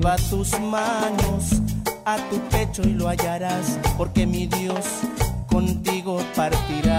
[0.00, 1.60] lleva tus manos
[2.06, 4.86] a tu pecho y lo hallarás, porque mi Dios
[5.46, 6.89] contigo partirá.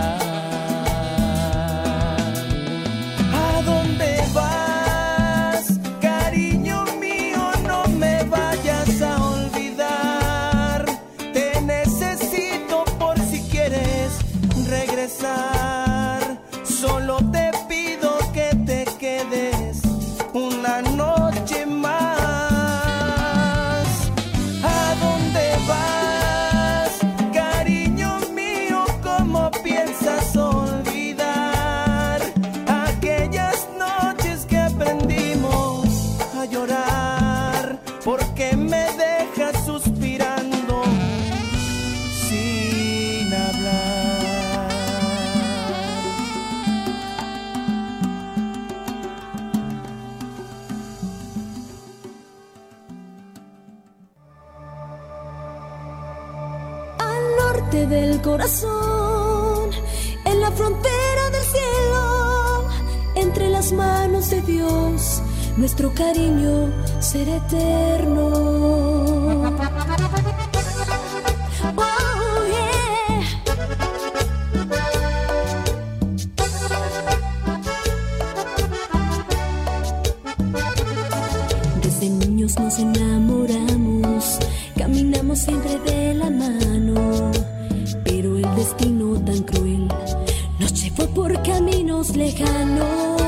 [91.72, 93.22] Caminos lejanos.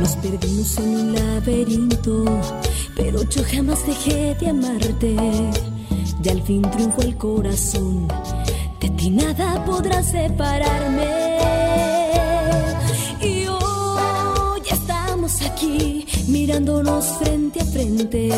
[0.00, 2.24] Nos perdimos en un laberinto,
[2.94, 5.16] pero yo jamás dejé de amarte.
[6.22, 8.08] Y al fin triunfó el corazón,
[8.80, 11.38] de ti nada podrá separarme.
[13.20, 18.30] Y hoy estamos aquí, mirándonos frente a frente.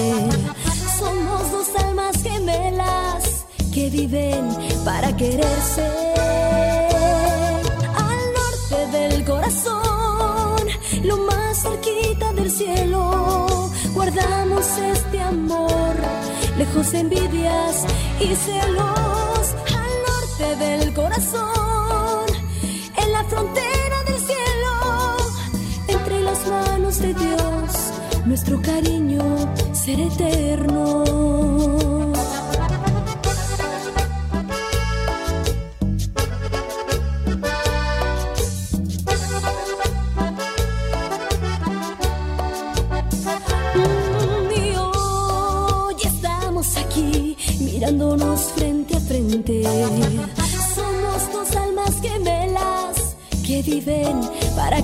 [0.99, 4.49] Somos dos almas gemelas que viven
[4.85, 6.08] para quererse.
[14.19, 15.95] Guardamos este amor,
[16.57, 17.85] lejos de envidias
[18.21, 19.55] y celos.
[19.77, 22.27] Al norte del corazón,
[22.97, 25.17] en la frontera del cielo,
[25.89, 27.93] entre las manos de Dios,
[28.27, 29.23] nuestro cariño
[29.73, 31.78] será eterno.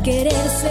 [0.05, 0.71] Quererse.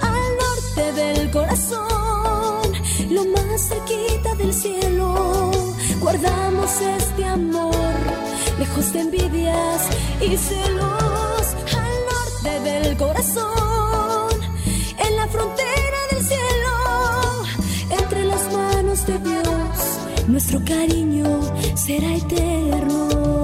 [0.00, 2.72] Al norte del corazón,
[3.10, 5.50] lo más cerquita del cielo,
[6.00, 7.74] guardamos este amor,
[8.58, 9.82] lejos de envidias
[10.22, 11.44] y celos.
[11.82, 14.30] Al norte del corazón,
[15.06, 16.74] en la frontera del cielo,
[18.00, 21.40] entre las manos de Dios nuestro cariño
[21.74, 23.39] será eterno.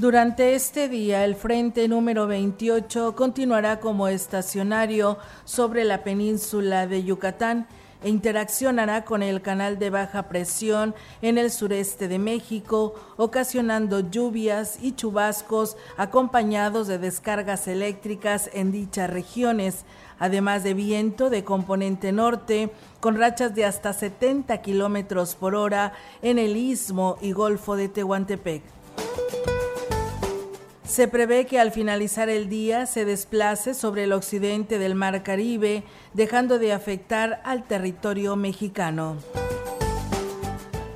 [0.00, 7.66] Durante este día, el frente número 28 continuará como estacionario sobre la península de Yucatán
[8.02, 14.78] e interaccionará con el canal de baja presión en el sureste de México, ocasionando lluvias
[14.80, 19.84] y chubascos acompañados de descargas eléctricas en dichas regiones,
[20.18, 25.92] además de viento de componente norte con rachas de hasta 70 kilómetros por hora
[26.22, 28.62] en el istmo y golfo de Tehuantepec.
[30.90, 35.84] Se prevé que al finalizar el día se desplace sobre el occidente del Mar Caribe,
[36.14, 39.16] dejando de afectar al territorio mexicano.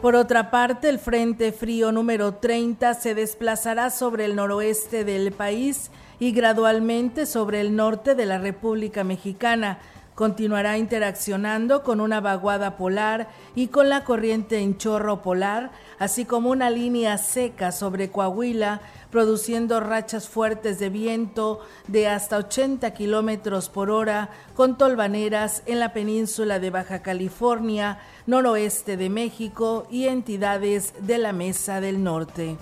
[0.03, 5.93] Por otra parte, el Frente Frío número 30 se desplazará sobre el noroeste del país
[6.19, 9.79] y gradualmente sobre el norte de la República Mexicana,
[10.15, 13.27] Continuará interaccionando con una vaguada polar
[13.57, 18.81] y con la corriente en chorro polar, así como una línea seca sobre Coahuila,
[19.15, 25.93] produciendo rachas fuertes de viento de hasta 80 kilómetros por hora, con tolvaneras en la
[25.93, 32.57] península de Baja California, noroeste de México y entidades de la Mesa del Norte.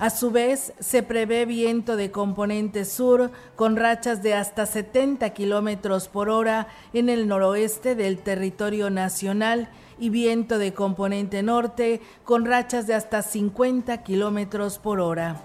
[0.00, 6.08] A su vez, se prevé viento de componente sur con rachas de hasta 70 kilómetros
[6.08, 12.86] por hora en el noroeste del territorio nacional y viento de componente norte con rachas
[12.86, 15.42] de hasta 50 kilómetros por hora.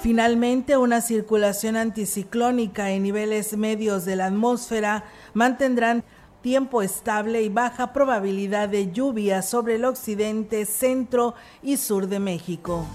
[0.00, 5.04] Finalmente, una circulación anticiclónica en niveles medios de la atmósfera
[5.34, 6.04] mantendrán
[6.40, 12.86] tiempo estable y baja probabilidad de lluvia sobre el occidente, centro y sur de México.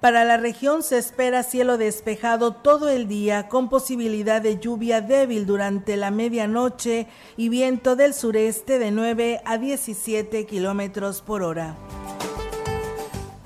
[0.00, 5.44] Para la región se espera cielo despejado todo el día con posibilidad de lluvia débil
[5.44, 7.06] durante la medianoche
[7.36, 11.76] y viento del sureste de 9 a 17 kilómetros por hora.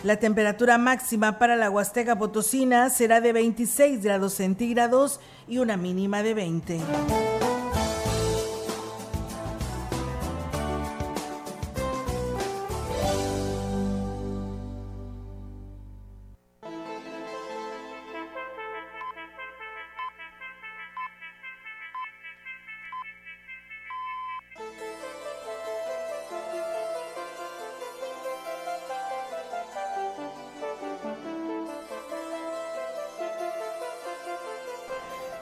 [0.05, 5.19] La temperatura máxima para la Huasteca Potosina será de 26 grados centígrados
[5.49, 6.81] y una mínima de 20.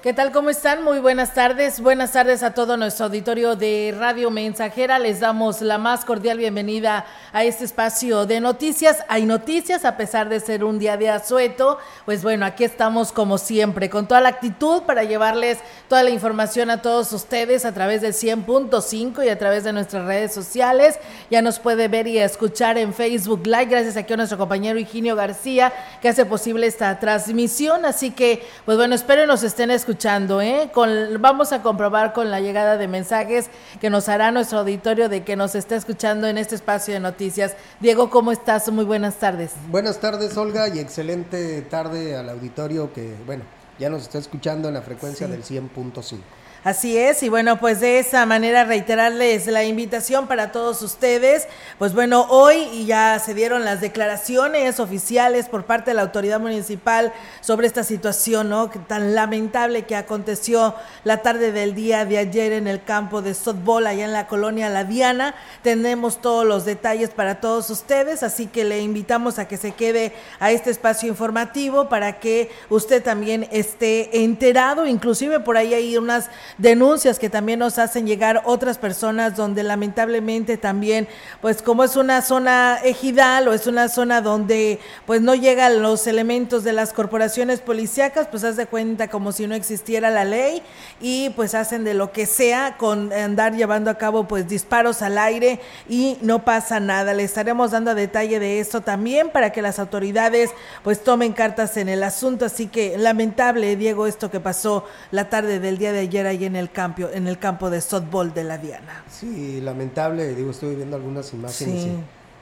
[0.03, 0.33] ¿Qué tal?
[0.33, 0.83] ¿Cómo están?
[0.83, 1.79] Muy buenas tardes.
[1.79, 4.99] Buenas tardes a todo nuestro auditorio de Radio Mensajera.
[4.99, 9.05] Les damos la más cordial bienvenida a este espacio de noticias.
[9.07, 11.79] Hay noticias a pesar de ser un día de asueto.
[12.05, 16.71] Pues bueno, aquí estamos como siempre con toda la actitud para llevarles toda la información
[16.71, 20.99] a todos ustedes a través del 100.5 y a través de nuestras redes sociales.
[21.31, 23.67] Ya nos puede ver y escuchar en Facebook Live.
[23.67, 27.85] Gracias aquí a nuestro compañero Higinio García que hace posible esta transmisión.
[27.85, 30.71] Así que, pues bueno, espero nos estén escuchando escuchando, ¿eh?
[30.73, 30.89] Con,
[31.21, 35.37] vamos a comprobar con la llegada de mensajes que nos hará nuestro auditorio de que
[35.37, 37.55] nos está escuchando en este espacio de noticias.
[37.79, 38.73] Diego, ¿cómo estás?
[38.73, 39.53] Muy buenas tardes.
[39.69, 43.45] Buenas tardes, Olga, y excelente tarde al auditorio que, bueno,
[43.79, 46.21] ya nos está escuchando en la frecuencia del 100.5.
[46.65, 51.49] Así es, y bueno, pues de esa manera reiterarles la invitación para todos ustedes.
[51.77, 57.13] Pues bueno, hoy ya se dieron las declaraciones oficiales por parte de la autoridad municipal
[57.41, 58.71] sobre esta situación, ¿no?
[58.87, 63.89] Tan lamentable que aconteció la tarde del día de ayer en el campo de softball
[63.89, 65.35] allá en la colonia La Diana.
[65.63, 70.13] Tenemos todos los detalles para todos ustedes, así que le invitamos a que se quede
[70.39, 76.31] a este espacio informativo para que usted también esté enterado, inclusive por ahí hay unas
[76.59, 81.09] denuncias que también nos hacen llegar otras personas donde lamentablemente también,
[81.41, 86.07] pues como es una zona ejidal o es una zona donde pues no llegan los
[86.07, 90.63] elementos de las corporaciones policíacas, pues haz de cuenta como si no existiera la ley
[91.01, 95.19] y pues hacen de lo que sea con andar llevando a cabo pues disparos al
[95.19, 97.15] aire y no pasa nada.
[97.15, 100.51] Le estaremos dando detalle de esto también para que las autoridades
[100.83, 102.45] pues tomen cartas en el asunto.
[102.45, 106.57] Así que lamentable, Diego, esto que pasó la tarde del día de ayer ahí en
[106.57, 109.05] el campo, en el campo de softball de la Diana.
[109.11, 111.89] Sí, lamentable, digo, estoy viendo algunas imágenes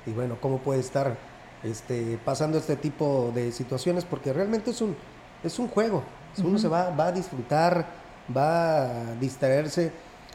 [0.07, 1.17] y, bueno, cómo puede estar
[1.63, 4.97] este, pasando este tipo de situaciones, porque realmente es un,
[5.45, 6.03] es un juego,
[6.43, 7.87] uno se va, va a disfrutar,
[8.35, 9.93] va a distraerse,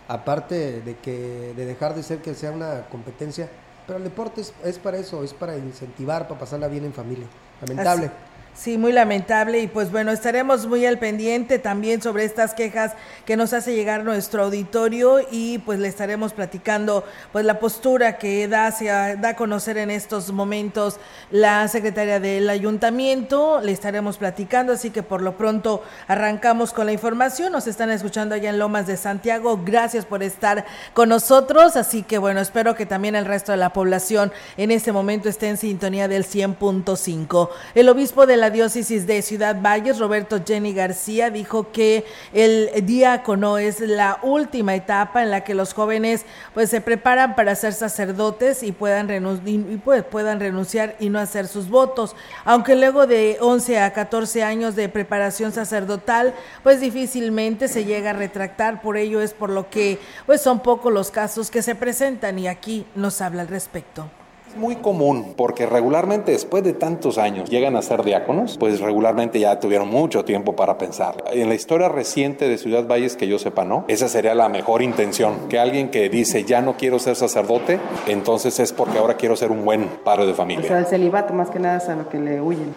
[0.08, 3.50] aparte de que de dejar de ser que sea una competencia,
[3.88, 7.28] pero el deporte es, es para eso, es para incentivar, para pasarla bien en familia.
[7.62, 8.12] Lamentable.
[8.56, 12.94] Sí, muy lamentable y pues bueno, estaremos muy al pendiente también sobre estas quejas
[13.26, 18.48] que nos hace llegar nuestro auditorio y pues le estaremos platicando pues la postura que
[18.48, 24.72] da, se da a conocer en estos momentos la secretaria del ayuntamiento, le estaremos platicando,
[24.72, 28.88] así que por lo pronto arrancamos con la información, nos están escuchando allá en Lomas
[28.88, 33.52] de Santiago, gracias por estar con nosotros, así que bueno, espero que también el resto
[33.52, 37.50] de la población en este momento esté en sintonía del 100.5.
[37.76, 43.58] El obispo de la diócesis de Ciudad Valles, Roberto Jenny García, dijo que el diácono
[43.58, 48.64] es la última etapa en la que los jóvenes pues se preparan para ser sacerdotes
[48.64, 49.10] y puedan,
[49.46, 52.16] y pues, puedan renunciar y no hacer sus votos.
[52.44, 56.34] Aunque luego de 11 a 14 años de preparación sacerdotal,
[56.64, 58.82] pues difícilmente se llega a retractar.
[58.82, 62.48] Por ello es por lo que pues son pocos los casos que se presentan y
[62.48, 64.10] aquí nos habla al respecto
[64.56, 69.60] muy común porque regularmente después de tantos años llegan a ser diáconos, pues regularmente ya
[69.60, 71.24] tuvieron mucho tiempo para pensar.
[71.32, 73.86] En la historia reciente de Ciudad Valles, que yo sepa, ¿no?
[73.88, 78.60] Esa sería la mejor intención, que alguien que dice ya no quiero ser sacerdote, entonces
[78.60, 80.66] es porque ahora quiero ser un buen padre de familia.
[80.66, 82.74] O sea, el celibato más que nada es a lo que le huyen.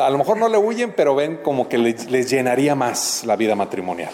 [0.00, 3.36] A lo mejor no le huyen, pero ven como que les, les llenaría más la
[3.36, 4.10] vida matrimonial.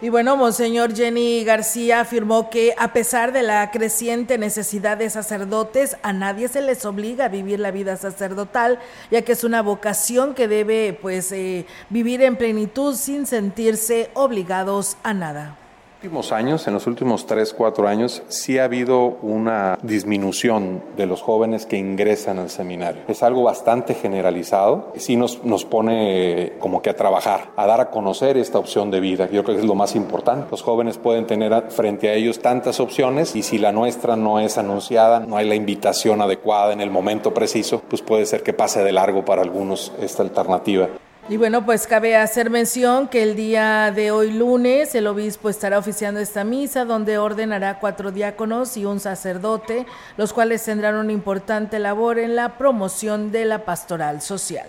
[0.00, 5.96] Y bueno, Monseñor Jenny García afirmó que a pesar de la creciente necesidad de sacerdotes,
[6.02, 8.78] a nadie se les obliga a vivir la vida sacerdotal,
[9.10, 14.96] ya que es una vocación que debe pues eh, vivir en plenitud sin sentirse obligados
[15.02, 15.56] a nada
[15.98, 21.22] últimos años, en los últimos 3, 4 años, sí ha habido una disminución de los
[21.22, 23.02] jóvenes que ingresan al seminario.
[23.08, 24.92] Es algo bastante generalizado.
[24.96, 29.00] Sí nos, nos pone como que a trabajar, a dar a conocer esta opción de
[29.00, 29.28] vida.
[29.32, 30.46] Yo creo que es lo más importante.
[30.52, 34.56] Los jóvenes pueden tener frente a ellos tantas opciones y si la nuestra no es
[34.56, 38.84] anunciada, no hay la invitación adecuada en el momento preciso, pues puede ser que pase
[38.84, 40.90] de largo para algunos esta alternativa.
[41.30, 45.78] Y bueno, pues cabe hacer mención que el día de hoy lunes el obispo estará
[45.78, 49.84] oficiando esta misa donde ordenará cuatro diáconos y un sacerdote,
[50.16, 54.66] los cuales tendrán una importante labor en la promoción de la pastoral social.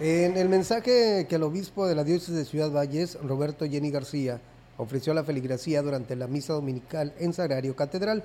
[0.00, 4.40] En el mensaje que el obispo de la diócesis de Ciudad Valles, Roberto Jenny García,
[4.78, 8.24] ofreció a la feligresía durante la misa dominical en Sagrario Catedral,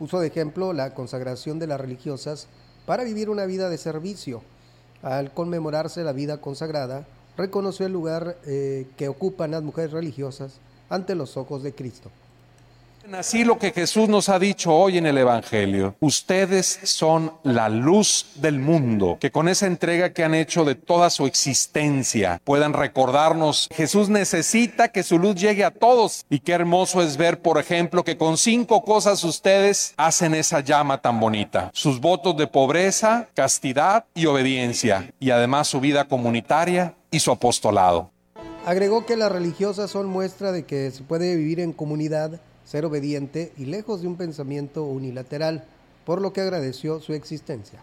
[0.00, 2.48] puso de ejemplo la consagración de las religiosas
[2.86, 4.42] para vivir una vida de servicio
[5.04, 7.06] al conmemorarse la vida consagrada,
[7.36, 10.54] reconoció el lugar eh, que ocupan las mujeres religiosas
[10.88, 12.10] ante los ojos de Cristo.
[13.12, 15.94] Así lo que Jesús nos ha dicho hoy en el Evangelio.
[16.00, 21.10] Ustedes son la luz del mundo, que con esa entrega que han hecho de toda
[21.10, 26.24] su existencia puedan recordarnos, Jesús necesita que su luz llegue a todos.
[26.30, 31.02] Y qué hermoso es ver, por ejemplo, que con cinco cosas ustedes hacen esa llama
[31.02, 31.70] tan bonita.
[31.74, 35.12] Sus votos de pobreza, castidad y obediencia.
[35.20, 38.10] Y además su vida comunitaria y su apostolado.
[38.64, 43.52] Agregó que las religiosas son muestra de que se puede vivir en comunidad ser obediente
[43.56, 45.64] y lejos de un pensamiento unilateral,
[46.04, 47.80] por lo que agradeció su existencia.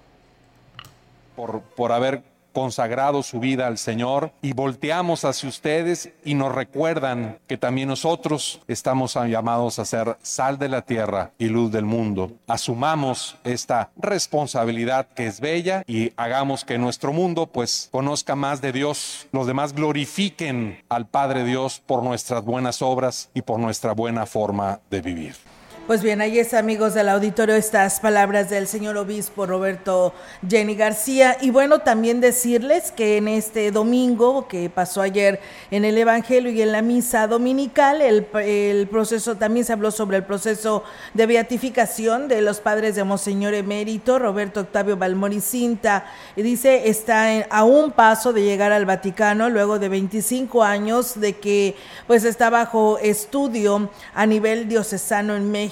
[1.35, 2.23] Por, por haber
[2.53, 8.61] consagrado su vida al Señor y volteamos hacia ustedes y nos recuerdan que también nosotros
[8.67, 12.31] estamos llamados a ser sal de la tierra y luz del mundo.
[12.47, 18.71] Asumamos esta responsabilidad que es bella y hagamos que nuestro mundo pues conozca más de
[18.71, 24.25] Dios, los demás glorifiquen al Padre Dios por nuestras buenas obras y por nuestra buena
[24.25, 25.50] forma de vivir.
[25.87, 30.13] Pues bien, ahí es amigos del auditorio estas palabras del señor obispo Roberto
[30.47, 31.37] Jenny García.
[31.41, 36.61] Y bueno, también decirles que en este domingo que pasó ayer en el Evangelio y
[36.61, 40.83] en la misa dominical, el, proceso, también se habló sobre el proceso
[41.15, 46.05] de beatificación de los padres de Monseñor Emérito, Roberto Octavio Balmoricinta.
[46.35, 51.33] Y dice, está a un paso de llegar al Vaticano luego de 25 años de
[51.37, 55.70] que pues está bajo estudio a nivel diocesano en México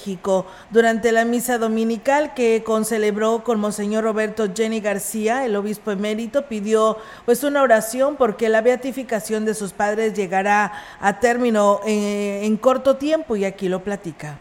[0.70, 6.98] durante la misa dominical que concelebró con Monseñor Roberto Jenny García, el obispo emérito, pidió
[7.26, 12.96] pues una oración porque la beatificación de sus padres llegará a término en, en corto
[12.96, 14.40] tiempo y aquí lo platica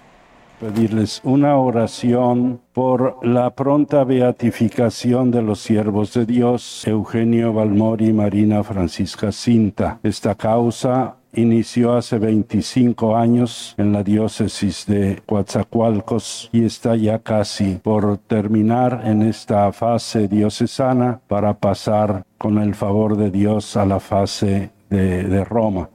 [0.61, 8.13] pedirles una oración por la pronta beatificación de los siervos de Dios, Eugenio Balmori y
[8.13, 10.01] Marina Francisca Cinta.
[10.03, 17.75] Esta causa inició hace 25 años en la diócesis de Coatzacoalcos y está ya casi
[17.75, 24.01] por terminar en esta fase diocesana para pasar con el favor de Dios a la
[24.01, 25.91] fase de, de Roma.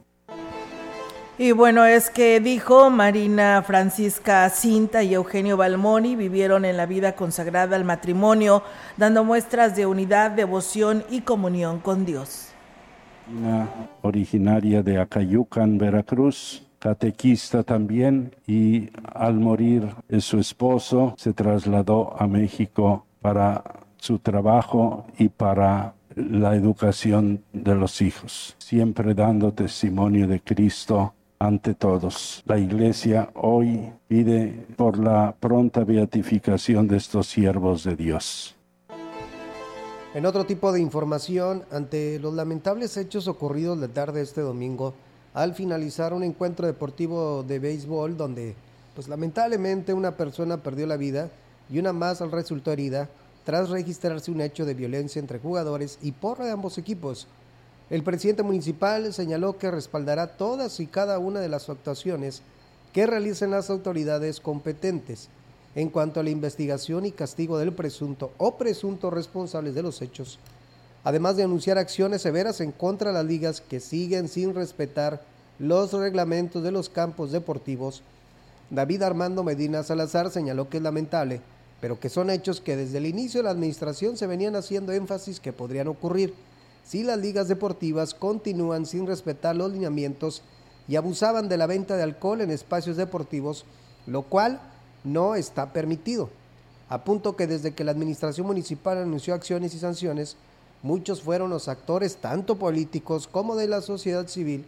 [1.36, 7.16] Y bueno, es que dijo Marina Francisca Cinta y Eugenio Balmoni vivieron en la vida
[7.16, 8.62] consagrada al matrimonio,
[8.96, 12.53] dando muestras de unidad, devoción y comunión con Dios.
[14.02, 19.88] Originaria de Acayucan, Veracruz, catequista también, y al morir
[20.20, 23.64] su esposo se trasladó a México para
[23.96, 31.74] su trabajo y para la educación de los hijos, siempre dando testimonio de Cristo ante
[31.74, 32.42] todos.
[32.46, 38.53] La Iglesia hoy pide por la pronta beatificación de estos siervos de Dios.
[40.14, 44.94] En otro tipo de información, ante los lamentables hechos ocurridos la tarde de este domingo,
[45.34, 48.54] al finalizar un encuentro deportivo de béisbol donde,
[48.94, 51.30] pues lamentablemente una persona perdió la vida
[51.68, 53.08] y una más resultó herida
[53.44, 57.26] tras registrarse un hecho de violencia entre jugadores y porra de ambos equipos.
[57.90, 62.40] El presidente municipal señaló que respaldará todas y cada una de las actuaciones
[62.92, 65.28] que realicen las autoridades competentes
[65.74, 70.38] en cuanto a la investigación y castigo del presunto o presuntos responsables de los hechos,
[71.02, 75.22] además de anunciar acciones severas en contra de las ligas que siguen sin respetar
[75.58, 78.02] los reglamentos de los campos deportivos.
[78.70, 81.40] David Armando Medina Salazar señaló que es lamentable,
[81.80, 85.40] pero que son hechos que desde el inicio de la administración se venían haciendo énfasis
[85.40, 86.34] que podrían ocurrir
[86.84, 90.42] si las ligas deportivas continúan sin respetar los lineamientos
[90.86, 93.64] y abusaban de la venta de alcohol en espacios deportivos,
[94.06, 94.60] lo cual
[95.04, 96.30] no está permitido.
[96.88, 100.36] A punto que desde que la administración municipal anunció acciones y sanciones,
[100.82, 104.64] muchos fueron los actores, tanto políticos como de la sociedad civil,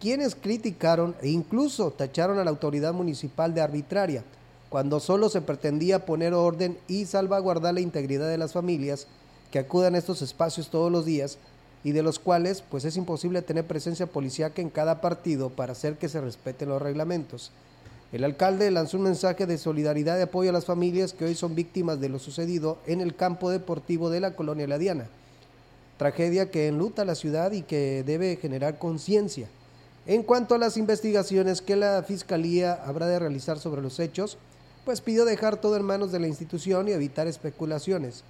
[0.00, 4.24] quienes criticaron e incluso tacharon a la autoridad municipal de arbitraria,
[4.68, 9.06] cuando solo se pretendía poner orden y salvaguardar la integridad de las familias
[9.50, 11.38] que acudan a estos espacios todos los días
[11.84, 15.96] y de los cuales pues es imposible tener presencia policíaca en cada partido para hacer
[15.96, 17.52] que se respeten los reglamentos.
[18.12, 21.54] El alcalde lanzó un mensaje de solidaridad y apoyo a las familias que hoy son
[21.54, 25.08] víctimas de lo sucedido en el campo deportivo de la colonia La Diana.
[25.96, 29.48] Tragedia que enluta la ciudad y que debe generar conciencia.
[30.06, 34.38] En cuanto a las investigaciones que la Fiscalía habrá de realizar sobre los hechos,
[34.84, 38.22] pues pidió dejar todo en manos de la institución y evitar especulaciones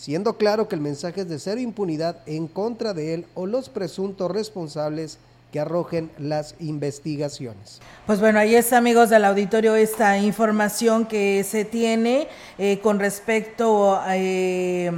[0.00, 3.68] siendo claro que el mensaje es de cero impunidad en contra de él o los
[3.68, 5.18] presuntos responsables
[5.50, 7.80] que arrojen las investigaciones.
[8.06, 13.96] Pues bueno, ahí está, amigos del auditorio, esta información que se tiene eh, con respecto
[13.96, 14.16] a...
[14.16, 14.92] Eh,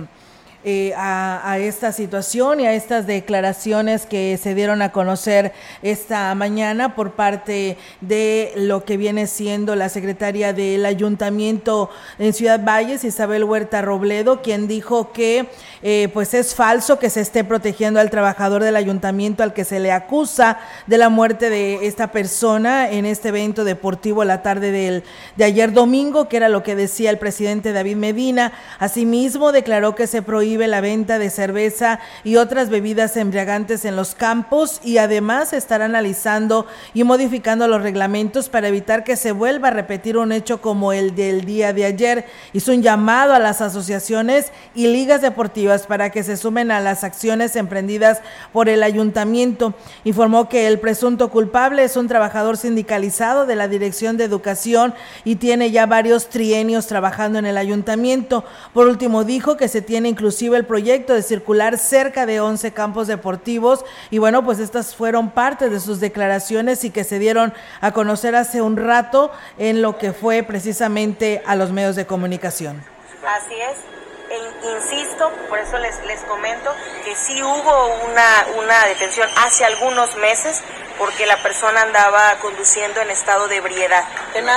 [0.65, 6.95] eh, a, esta situación y a estas declaraciones que se dieron a conocer esta mañana
[6.95, 13.43] por parte de lo que viene siendo la secretaria del ayuntamiento en Ciudad Valles, Isabel
[13.43, 15.49] Huerta Robledo, quien dijo que
[15.83, 19.81] eh, pues es falso que se esté protegiendo al trabajador del ayuntamiento al que se
[19.81, 25.03] le acusa de la muerte de esta persona en este evento deportivo la tarde del,
[25.37, 28.53] de ayer domingo, que era lo que decía el presidente David Medina.
[28.79, 34.15] Asimismo, declaró que se prohíbe la venta de cerveza y otras bebidas embriagantes en los
[34.15, 39.73] campos y además estará analizando y modificando los reglamentos para evitar que se vuelva a
[39.73, 42.27] repetir un hecho como el del día de ayer.
[42.53, 47.05] Hizo un llamado a las asociaciones y ligas deportivas para que se sumen a las
[47.05, 48.21] acciones emprendidas
[48.53, 49.75] por el ayuntamiento.
[50.05, 55.37] Informó que el presunto culpable es un trabajador sindicalizado de la Dirección de Educación y
[55.37, 58.45] tiene ya varios trienios trabajando en el ayuntamiento.
[58.73, 60.09] Por último, dijo que se tiene
[60.43, 65.69] el proyecto de circular cerca de 11 campos deportivos y bueno, pues estas fueron parte
[65.69, 70.13] de sus declaraciones y que se dieron a conocer hace un rato en lo que
[70.13, 72.83] fue precisamente a los medios de comunicación.
[73.25, 73.92] Así es.
[74.33, 80.17] E insisto, por eso les, les comento que sí hubo una, una detención hace algunos
[80.17, 80.63] meses
[80.99, 84.05] porque la persona andaba conduciendo en estado de ebriedad.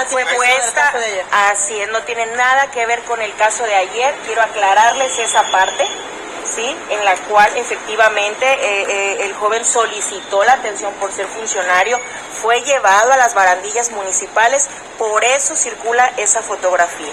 [0.07, 0.93] Fue puesta,
[1.49, 5.43] así es, no tiene nada que ver con el caso de ayer, quiero aclararles esa
[5.51, 5.85] parte.
[6.45, 6.77] ¿sí?
[6.91, 11.99] en la cual efectivamente eh, eh, el joven solicitó la atención por ser funcionario,
[12.39, 17.11] fue llevado a las barandillas municipales, por eso circula esa fotografía.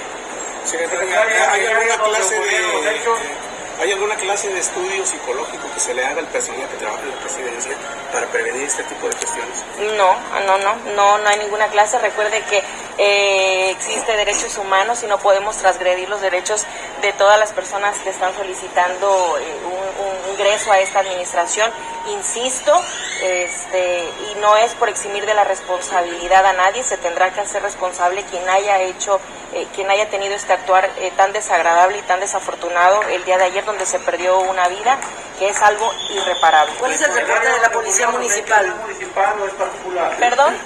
[1.51, 6.29] ¿Hay alguna clase de ¿Hay alguna clase de estudio psicológico que se le haga al
[6.29, 7.73] personal que trabaja en la presidencia
[8.13, 9.65] para prevenir este tipo de cuestiones?
[9.97, 10.15] No,
[10.47, 11.99] no, no, no, no hay ninguna clase.
[11.99, 12.63] Recuerde que
[12.99, 16.65] eh, existe derechos humanos y no podemos transgredir los derechos
[17.01, 21.71] de todas las personas que están solicitando eh, un, ingreso a esta administración,
[22.09, 22.73] insisto,
[23.23, 27.63] este, y no es por eximir de la responsabilidad a nadie, se tendrá que hacer
[27.63, 29.21] responsable quien haya hecho,
[29.53, 33.45] eh, quien haya tenido este actuar eh, tan desagradable y tan desafortunado el día de
[33.45, 34.99] ayer donde se perdió una vida,
[35.39, 36.73] que es algo irreparable.
[36.79, 38.75] ¿Cuál es el reporte de la Policía Municipal?
[38.83, 40.17] municipal no es particular.
[40.19, 40.57] ¿Perdón?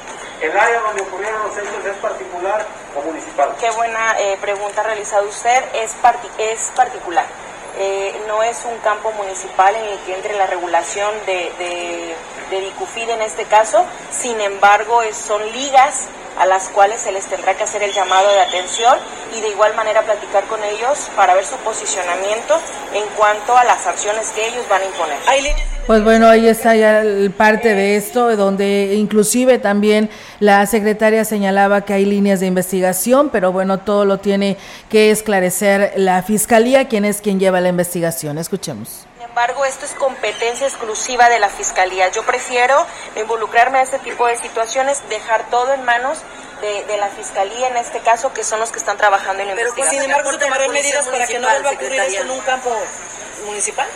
[0.40, 3.54] ¿El área donde ocurrieron los hechos es particular o municipal?
[3.58, 5.64] Qué buena eh, pregunta ha realizado usted.
[5.74, 7.24] Es, parti es particular.
[7.78, 12.16] Eh, no es un campo municipal en el que entre la regulación de, de,
[12.50, 13.84] de Dicufid en este caso.
[14.10, 16.06] Sin embargo, es, son ligas
[16.38, 18.98] a las cuales se les tendrá que hacer el llamado de atención
[19.36, 22.60] y de igual manera platicar con ellos para ver su posicionamiento
[22.94, 25.16] en cuanto a las sanciones que ellos van a imponer.
[25.86, 27.02] Pues bueno, ahí está ya
[27.36, 33.52] parte de esto, donde inclusive también la secretaria señalaba que hay líneas de investigación, pero
[33.52, 34.56] bueno, todo lo tiene
[34.90, 38.38] que esclarecer la fiscalía, quien es quien lleva la investigación.
[38.38, 39.06] Escuchemos.
[39.36, 42.08] Sin embargo, esto es competencia exclusiva de la Fiscalía.
[42.08, 46.16] Yo prefiero involucrarme a este tipo de situaciones, dejar todo en manos
[46.62, 49.54] de, de la Fiscalía en este caso, que son los que están trabajando en la
[49.54, 50.04] Pero pues, investigación.
[50.04, 52.74] sin embargo, se tomarán medidas para que no vuelva a ocurrir esto en un campo
[53.44, 53.86] municipal.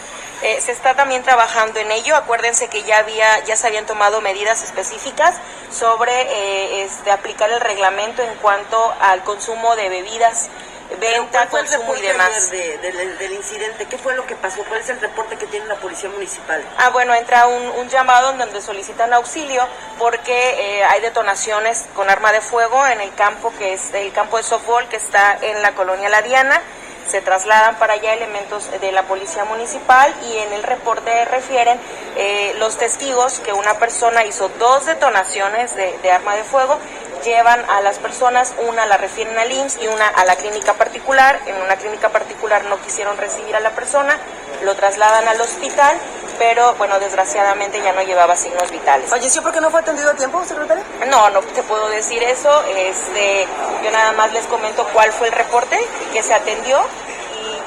[0.43, 2.17] Eh, se está también trabajando en ello.
[2.17, 5.37] Acuérdense que ya había, ya se habían tomado medidas específicas
[5.73, 10.51] sobre eh, este, aplicar el reglamento en cuanto al consumo de bebidas,
[10.99, 12.51] venta, ¿Cuál fue el consumo y demás.
[12.51, 13.87] de- del- del incidente?
[13.87, 14.63] ¿Qué fue lo que pasó?
[14.65, 16.63] ¿Cuál es el reporte que tiene la Policía Municipal?
[16.79, 19.67] Ah, bueno, entra un, un llamado en donde solicitan auxilio
[19.99, 24.37] porque eh, hay detonaciones con arma de fuego en el campo que es el campo
[24.37, 26.61] de softball que está en la colonia La Diana.
[27.09, 31.81] Se trasladan para allá elementos de la policía municipal y en el reporte refieren
[32.17, 36.79] eh, los testigos que una persona hizo dos detonaciones de, de arma de fuego
[37.23, 41.39] llevan a las personas, una la refieren al IMSS y una a la clínica particular.
[41.47, 44.19] En una clínica particular no quisieron recibir a la persona,
[44.63, 45.97] lo trasladan al hospital,
[46.39, 49.09] pero bueno, desgraciadamente ya no llevaba signos vitales.
[49.11, 50.85] ¿Falleció porque no fue atendido a tiempo, secretaria?
[51.09, 52.63] No, no te puedo decir eso.
[52.77, 53.47] Este,
[53.85, 55.79] yo nada más les comento cuál fue el reporte
[56.13, 56.81] que se atendió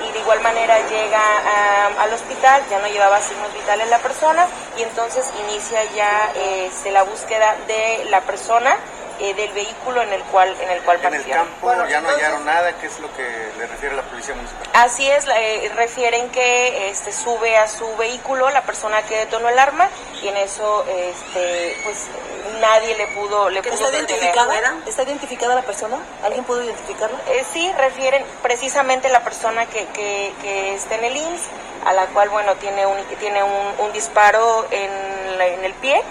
[0.02, 4.48] y, de igual manera llega a- al hospital, ya no llevaba signos vitales la persona
[4.78, 8.76] y entonces inicia ya este, la búsqueda de la persona
[9.24, 11.48] eh, del vehículo en el cual en el cual En el partieron.
[11.48, 13.24] campo ya no hallaron nada, ¿qué es lo que
[13.58, 14.68] le refiere la policía municipal?
[14.74, 19.58] Así es, eh, refieren que este, sube a su vehículo la persona que detonó el
[19.58, 19.90] arma
[20.22, 21.98] y en eso este, pues
[22.60, 24.10] nadie le pudo le pudo ¿Está detener.
[24.10, 24.74] identificada?
[24.86, 25.98] ¿Está identificada la persona?
[26.24, 27.18] ¿Alguien pudo identificarla?
[27.30, 31.42] Eh, sí, refieren precisamente la persona que, que, que está en el IMSS,
[31.86, 36.02] a la cual, bueno, tiene un, tiene un, un disparo en, la- en el pie,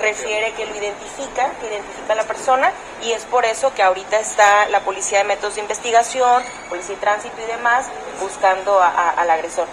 [0.00, 2.59] refiere que lo identifica, que identifica a la persona,
[3.02, 7.00] y es por eso que ahorita está la Policía de Métodos de Investigación, Policía de
[7.00, 7.86] Tránsito y demás,
[8.20, 9.66] buscando a- al agresor.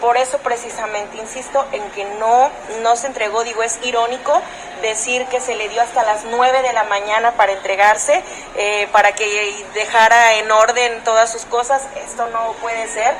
[0.00, 2.50] Por eso precisamente insisto en que no,
[2.82, 4.42] no se entregó, digo, es irónico
[4.82, 8.20] decir que se le dio hasta las 9 de la mañana para entregarse,
[8.56, 11.82] eh, para que dejara en orden todas sus cosas.
[12.04, 13.14] Esto no puede ser.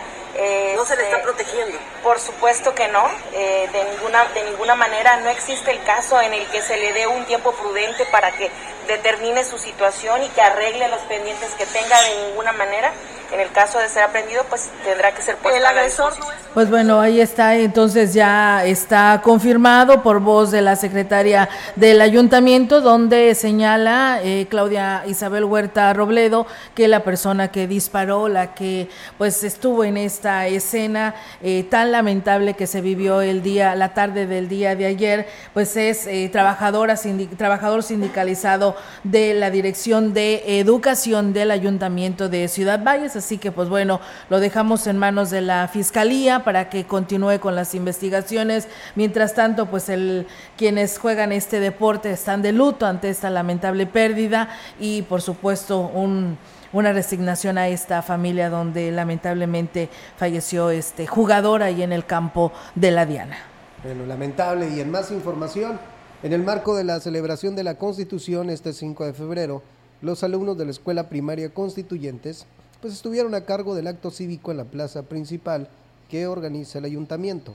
[0.77, 1.79] No se le Este, está protegiendo.
[2.03, 6.33] Por supuesto que no, eh, de, ninguna, de ninguna manera no existe el caso en
[6.33, 8.51] el que se le dé un tiempo prudente para que
[8.87, 12.93] determine su situación y que arregle los pendientes que tenga de ninguna manera.
[13.33, 16.13] En el caso de ser aprendido, pues tendrá que ser puesto El a la agresor.
[16.53, 22.83] Pues bueno, ahí está, entonces ya está confirmado por voz de la secretaria del ayuntamiento,
[22.83, 29.43] donde señala eh, Claudia Isabel Huerta Robledo que la persona que disparó, la que pues
[29.45, 34.47] estuvo en esta escena eh, tan lamentable que se vivió el día, la tarde del
[34.51, 41.33] día de ayer, pues es eh, trabajadora, sindi- trabajador sindicalizado de la Dirección de Educación
[41.33, 45.69] del Ayuntamiento de Ciudad Valles, así que pues bueno, lo dejamos en manos de la
[45.69, 48.69] Fiscalía para que continúe con las investigaciones.
[48.97, 54.49] Mientras tanto, pues el quienes juegan este deporte están de luto ante esta lamentable pérdida
[54.81, 56.37] y por supuesto un
[56.73, 62.91] una resignación a esta familia donde lamentablemente falleció este jugador ahí en el campo de
[62.91, 63.37] la Diana.
[63.85, 64.71] Bueno, lamentable.
[64.71, 65.79] Y en más información,
[66.23, 69.63] en el marco de la celebración de la Constitución este 5 de febrero,
[70.01, 72.47] los alumnos de la Escuela Primaria Constituyentes
[72.83, 75.69] pues estuvieron a cargo del acto cívico en la plaza principal
[76.11, 77.55] que organiza el ayuntamiento.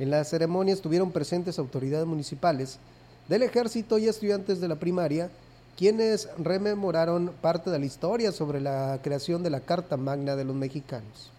[0.00, 2.78] En la ceremonia estuvieron presentes autoridades municipales
[3.28, 5.30] del ejército y estudiantes de la primaria,
[5.76, 10.56] quienes rememoraron parte de la historia sobre la creación de la Carta Magna de los
[10.56, 11.30] Mexicanos.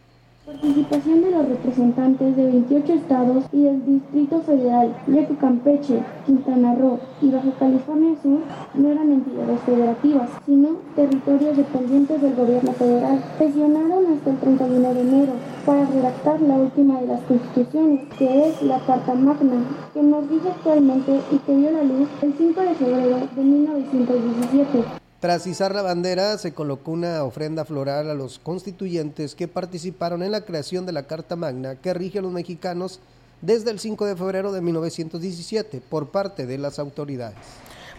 [0.47, 6.73] Participación de los representantes de 28 estados y del Distrito Federal, ya que Campeche, Quintana
[6.73, 8.39] Roo y Baja California Sur
[8.73, 13.21] no eran entidades federativas, sino territorios dependientes del gobierno federal.
[13.37, 15.33] Presionaron hasta el 31 de enero
[15.65, 20.47] para redactar la última de las constituciones, que es la Carta Magna, que nos dice
[20.47, 25.06] actualmente y que dio la luz el 5 de febrero de 1917.
[25.19, 30.31] Tras izar la bandera, se colocó una ofrenda floral a los constituyentes que participaron en
[30.31, 32.99] la creación de la Carta Magna que rige a los mexicanos
[33.41, 37.39] desde el 5 de febrero de 1917 por parte de las autoridades.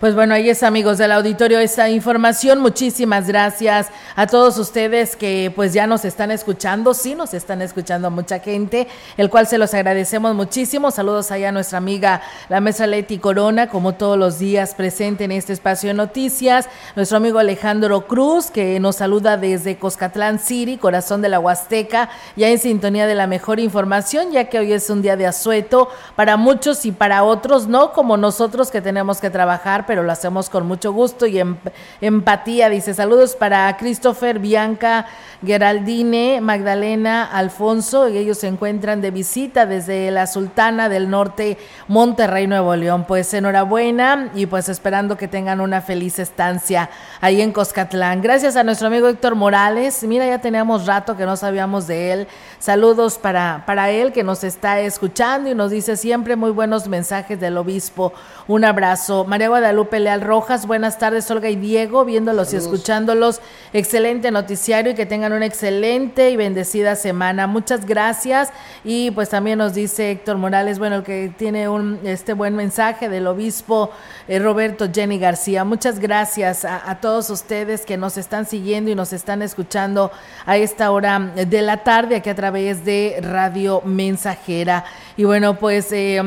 [0.00, 2.60] Pues bueno, ahí es amigos del auditorio esa información.
[2.60, 6.94] Muchísimas gracias a todos ustedes que pues ya nos están escuchando.
[6.94, 10.92] Sí, nos están escuchando mucha gente, el cual se los agradecemos muchísimo.
[10.92, 15.32] Saludos allá a nuestra amiga la mesa Leti Corona, como todos los días presente en
[15.32, 16.68] este espacio de noticias.
[16.94, 22.46] Nuestro amigo Alejandro Cruz, que nos saluda desde Coscatlán City, corazón de la Huasteca, ya
[22.46, 26.36] en sintonía de la mejor información, ya que hoy es un día de asueto para
[26.36, 30.66] muchos y para otros, no como nosotros que tenemos que trabajar pero lo hacemos con
[30.66, 31.56] mucho gusto y em,
[32.00, 32.68] empatía.
[32.68, 35.06] Dice saludos para Christopher, Bianca,
[35.44, 41.56] Geraldine, Magdalena, Alfonso, y ellos se encuentran de visita desde la Sultana del Norte,
[41.88, 43.06] Monterrey, Nuevo León.
[43.08, 46.90] Pues enhorabuena y pues esperando que tengan una feliz estancia
[47.22, 48.20] ahí en Coscatlán.
[48.20, 50.02] Gracias a nuestro amigo Héctor Morales.
[50.04, 52.28] Mira, ya teníamos rato que no sabíamos de él.
[52.58, 57.40] Saludos para, para él que nos está escuchando y nos dice siempre muy buenos mensajes
[57.40, 58.12] del obispo.
[58.46, 59.24] Un abrazo.
[59.24, 60.66] María Guadalupe Guadalupe Leal Rojas.
[60.66, 63.40] Buenas tardes, Olga y Diego, viéndolos y escuchándolos.
[63.72, 67.46] Excelente noticiario y que tengan una excelente y bendecida semana.
[67.46, 68.50] Muchas gracias.
[68.82, 73.28] Y pues también nos dice Héctor Morales, bueno, que tiene un este buen mensaje del
[73.28, 73.92] obispo
[74.26, 75.62] eh, Roberto Jenny García.
[75.62, 80.10] Muchas gracias a, todos ustedes que nos están siguiendo y nos están escuchando
[80.44, 84.84] a esta hora de la tarde aquí a través de Radio Mensajera.
[85.18, 86.22] Y bueno, pues, eh,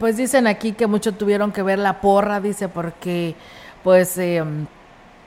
[0.00, 3.36] pues dicen aquí que mucho tuvieron que ver la porra, dice por porque
[3.84, 4.16] pues...
[4.18, 4.42] Eh,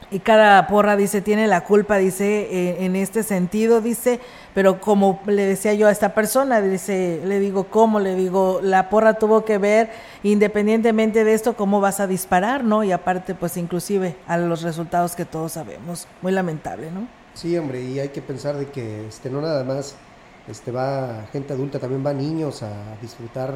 [0.10, 4.20] y cada porra dice tiene la culpa, dice eh, en este sentido, dice,
[4.54, 8.00] pero como le decía yo a esta persona, dice, le digo, ¿cómo?
[8.00, 9.90] Le digo, la porra tuvo que ver,
[10.22, 12.84] independientemente de esto, cómo vas a disparar, ¿no?
[12.84, 16.08] Y aparte, pues inclusive a los resultados que todos sabemos.
[16.22, 17.08] Muy lamentable, ¿no?
[17.34, 19.96] Sí, hombre, y hay que pensar de que este no nada más
[20.48, 23.54] este va gente adulta, también va niños a disfrutar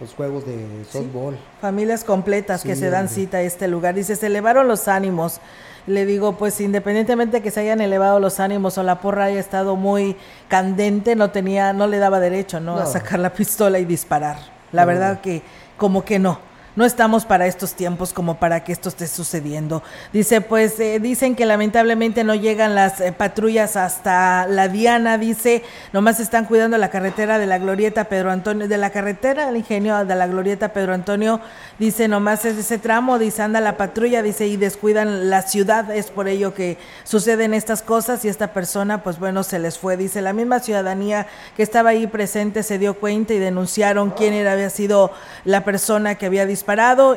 [0.00, 1.36] los juegos de softball.
[1.60, 3.94] Familias completas que se dan cita a este lugar.
[3.94, 5.40] Dice, se elevaron los ánimos.
[5.86, 9.76] Le digo, pues independientemente que se hayan elevado los ánimos o la porra haya estado
[9.76, 10.16] muy
[10.48, 12.76] candente, no tenía, no le daba derecho, ¿no?
[12.76, 14.38] A sacar la pistola y disparar.
[14.72, 15.42] La verdad que
[15.76, 16.53] como que no.
[16.76, 19.84] No estamos para estos tiempos como para que esto esté sucediendo.
[20.12, 25.62] Dice, pues eh, dicen que lamentablemente no llegan las eh, patrullas hasta la Diana, dice,
[25.92, 30.04] nomás están cuidando la carretera de la Glorieta Pedro Antonio, de la carretera del ingenio
[30.04, 31.40] de la Glorieta Pedro Antonio,
[31.78, 36.10] dice, nomás es ese tramo, dice, anda la patrulla, dice, y descuidan la ciudad, es
[36.10, 40.22] por ello que suceden estas cosas y esta persona, pues bueno, se les fue, dice,
[40.22, 44.70] la misma ciudadanía que estaba ahí presente se dio cuenta y denunciaron quién era, había
[44.70, 45.12] sido
[45.44, 46.63] la persona que había disparado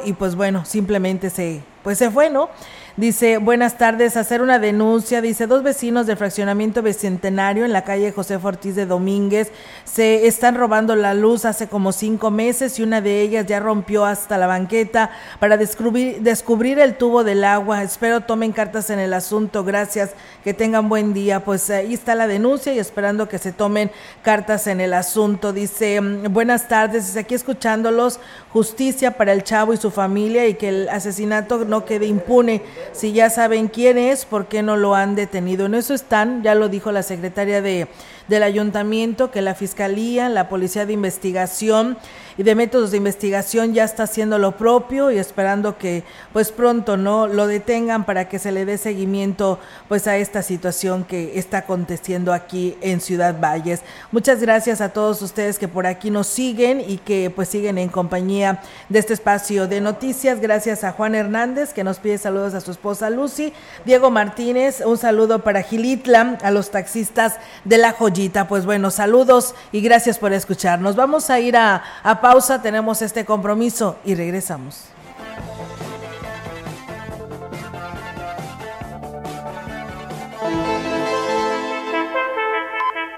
[0.04, 2.50] y pues bueno, simplemente se, pues se fue, ¿no?
[2.98, 5.22] Dice, buenas tardes, hacer una denuncia.
[5.22, 9.52] Dice, dos vecinos del fraccionamiento Bicentenario en la calle José Ortiz de Domínguez
[9.86, 14.04] se están robando la luz hace como cinco meses y una de ellas ya rompió
[14.04, 17.84] hasta la banqueta para descubrir, descubrir el tubo del agua.
[17.84, 19.64] Espero tomen cartas en el asunto.
[19.64, 21.46] Gracias, que tengan buen día.
[21.46, 23.92] Pues ahí está la denuncia y esperando que se tomen
[24.24, 25.54] cartas en el asunto.
[25.54, 28.20] Dice, mm, buenas tardes, dice aquí escuchándolos,
[28.52, 33.14] justicia para el chavo y su familia y que el asesinato no quede impune si
[33.14, 35.66] ya saben quién es, ¿por qué no lo han detenido?
[35.66, 37.88] En eso están, ya lo dijo la secretaria de,
[38.28, 41.98] del ayuntamiento, que la fiscalía, la policía de investigación
[42.38, 46.98] y de métodos de investigación ya está haciendo lo propio y esperando que pues pronto
[46.98, 51.60] no lo detengan para que se le dé seguimiento pues a esta situación que está
[51.60, 53.82] aconteciendo aquí en Ciudad Valles.
[54.12, 57.90] Muchas gracias a todos ustedes que por aquí nos siguen y que pues siguen en
[57.90, 60.40] compañía de este espacio de noticias.
[60.40, 63.54] Gracias a Juan Hernández que nos pide saludos a su esposa Lucy,
[63.86, 68.48] Diego Martínez, un saludo para Gilitla, a los taxistas de La Joyita.
[68.48, 70.96] Pues bueno, saludos y gracias por escucharnos.
[70.96, 74.84] Vamos a ir a, a pausa, tenemos este compromiso y regresamos.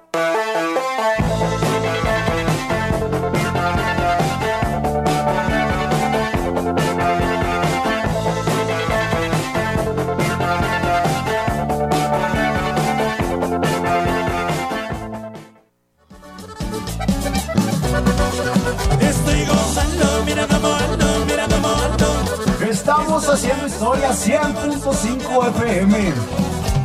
[23.21, 26.13] Estamos haciendo historia 100.5 FM.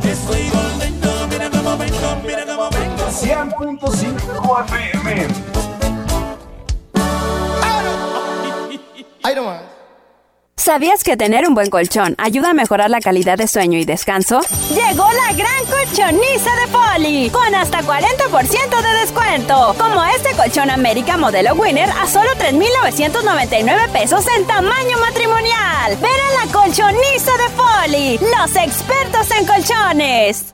[0.03, 3.07] Estoy volviendo, mira cómo vengo, mira cómo vengo.
[3.09, 5.27] 100.5 FM.
[9.23, 9.76] Ahí nomás.
[10.67, 14.41] ¿Sabías que tener un buen colchón ayuda a mejorar la calidad de sueño y descanso?
[14.67, 19.73] Llegó la gran colchoniza de Poli, con hasta 40% de descuento.
[19.77, 25.95] Como este colchón América modelo Winner a solo 3,999 pesos en tamaño matrimonial.
[26.01, 30.53] Ven a la colchoniza de Poli, los expertos en colchones.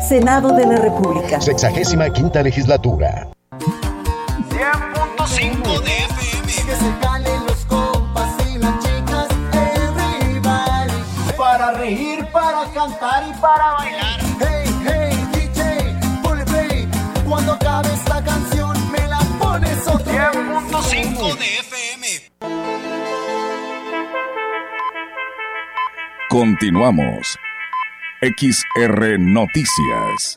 [0.00, 1.40] Senado de la República.
[1.40, 3.26] Sexagésima quinta legislatura.
[3.58, 6.46] 100.5 de FM.
[6.46, 9.28] Que se calen los compas y las chicas.
[9.52, 10.92] Everybody.
[11.36, 14.20] Para reír, para cantar y para bailar.
[14.40, 16.88] Hey, hey, DJ, ponle play.
[17.28, 22.06] Cuando acabe esta canción, me la pones otra 100.5 de FM.
[26.28, 27.38] Continuamos.
[28.22, 30.36] XR Noticias.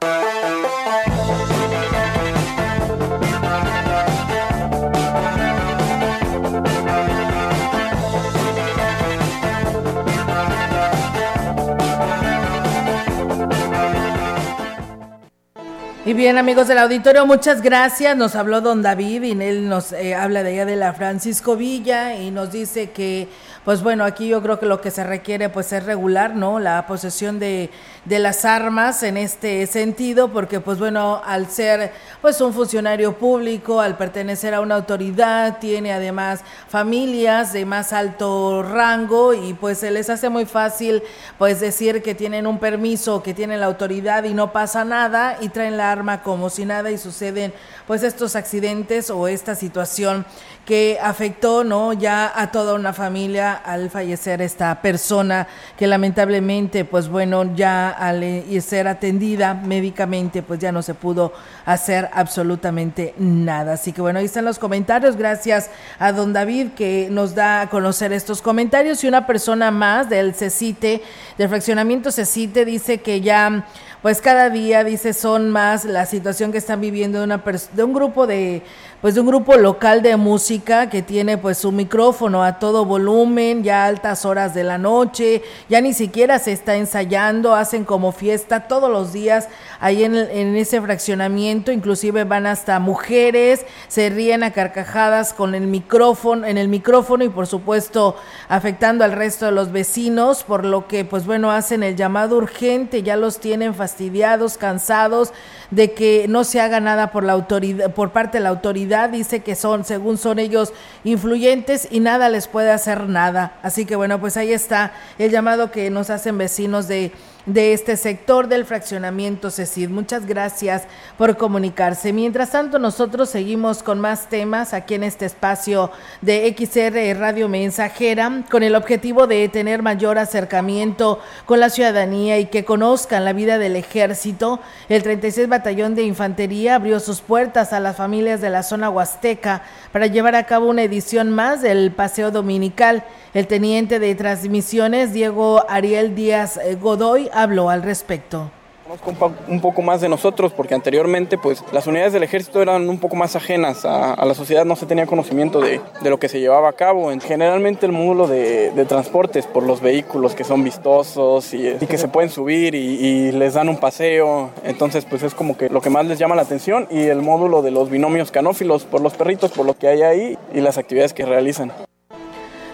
[16.06, 18.15] Y bien, amigos del auditorio, muchas gracias.
[18.15, 22.15] Nos habló don David y él nos eh, habla de ella de la Francisco Villa
[22.15, 23.28] y nos dice que
[23.65, 26.60] pues bueno, aquí yo creo que lo que se requiere pues es regular, ¿no?
[26.60, 27.69] La posesión de,
[28.06, 33.80] de las armas en este sentido, porque pues bueno, al ser pues un funcionario público,
[33.80, 39.91] al pertenecer a una autoridad, tiene además familias de más alto rango y pues se
[39.91, 41.02] les hace muy fácil
[41.38, 45.49] pues decir que tienen un permiso, que tienen la autoridad y no pasa nada y
[45.49, 47.54] traen la arma como si nada y suceden
[47.88, 50.26] pues estos accidentes o esta situación
[50.65, 55.47] que afectó no ya a toda una familia al fallecer esta persona
[55.78, 61.34] que lamentablemente pues bueno ya al eh, ser atendida médicamente pues ya no se pudo
[61.65, 63.73] hacer absolutamente nada.
[63.73, 65.17] Así que bueno ahí están los comentarios.
[65.17, 69.04] Gracias a don David que nos da a conocer estos comentarios.
[69.04, 71.02] Y una persona más del CECITE
[71.38, 73.65] del fraccionamiento CECITE dice que ya
[74.04, 77.94] pues cada día dice son más la situación que están viviendo de una de un
[77.94, 78.62] grupo de
[79.04, 83.62] pues de un grupo local de música que tiene pues su micrófono a todo volumen,
[83.62, 88.13] ya a altas horas de la noche, ya ni siquiera se está ensayando, hacen como
[88.13, 89.50] fiesta todos los días
[89.82, 95.68] ahí en, en ese fraccionamiento, inclusive van hasta mujeres, se ríen a carcajadas con el
[95.68, 98.16] micrófono, en el micrófono y por supuesto
[98.48, 103.04] afectando al resto de los vecinos, por lo que pues bueno hacen el llamado urgente,
[103.04, 105.32] ya los tienen fastidiados, cansados
[105.73, 109.39] de que no se haga nada por la autoridad, por parte de la autoridad, dice
[109.39, 110.71] que son, según son ellos,
[111.03, 113.53] influyentes y nada les puede hacer nada.
[113.63, 117.12] Así que bueno, pues ahí está el llamado que nos hacen vecinos de
[117.45, 119.89] de este sector del fraccionamiento CECID.
[119.89, 120.83] Muchas gracias
[121.17, 122.13] por comunicarse.
[122.13, 128.43] Mientras tanto, nosotros seguimos con más temas aquí en este espacio de XR Radio Mensajera
[128.49, 133.57] con el objetivo de tener mayor acercamiento con la ciudadanía y que conozcan la vida
[133.57, 134.59] del ejército.
[134.88, 139.61] El 36 Batallón de Infantería abrió sus puertas a las familias de la zona huasteca
[139.93, 143.05] para llevar a cabo una edición más del Paseo Dominical.
[143.34, 148.51] El teniente de transmisiones, Diego Ariel Díaz eh, Godoy, habló al respecto.
[148.84, 152.99] Conozco un, poco más de nosotros porque anteriormente pues las unidades del ejército eran un
[152.99, 156.67] poco más ajenas a, la sociedad, no se tenía conocimiento de, lo que se llevaba
[156.67, 157.09] a cabo.
[157.21, 162.29] Generalmente el módulo de, transportes por los vehículos que son vistosos y, que se pueden
[162.29, 166.19] subir y, les dan un paseo, entonces pues es como que lo que más les
[166.19, 169.77] llama la atención y el módulo de los binomios canófilos por los perritos, por lo
[169.77, 171.71] que hay ahí y las actividades que realizan.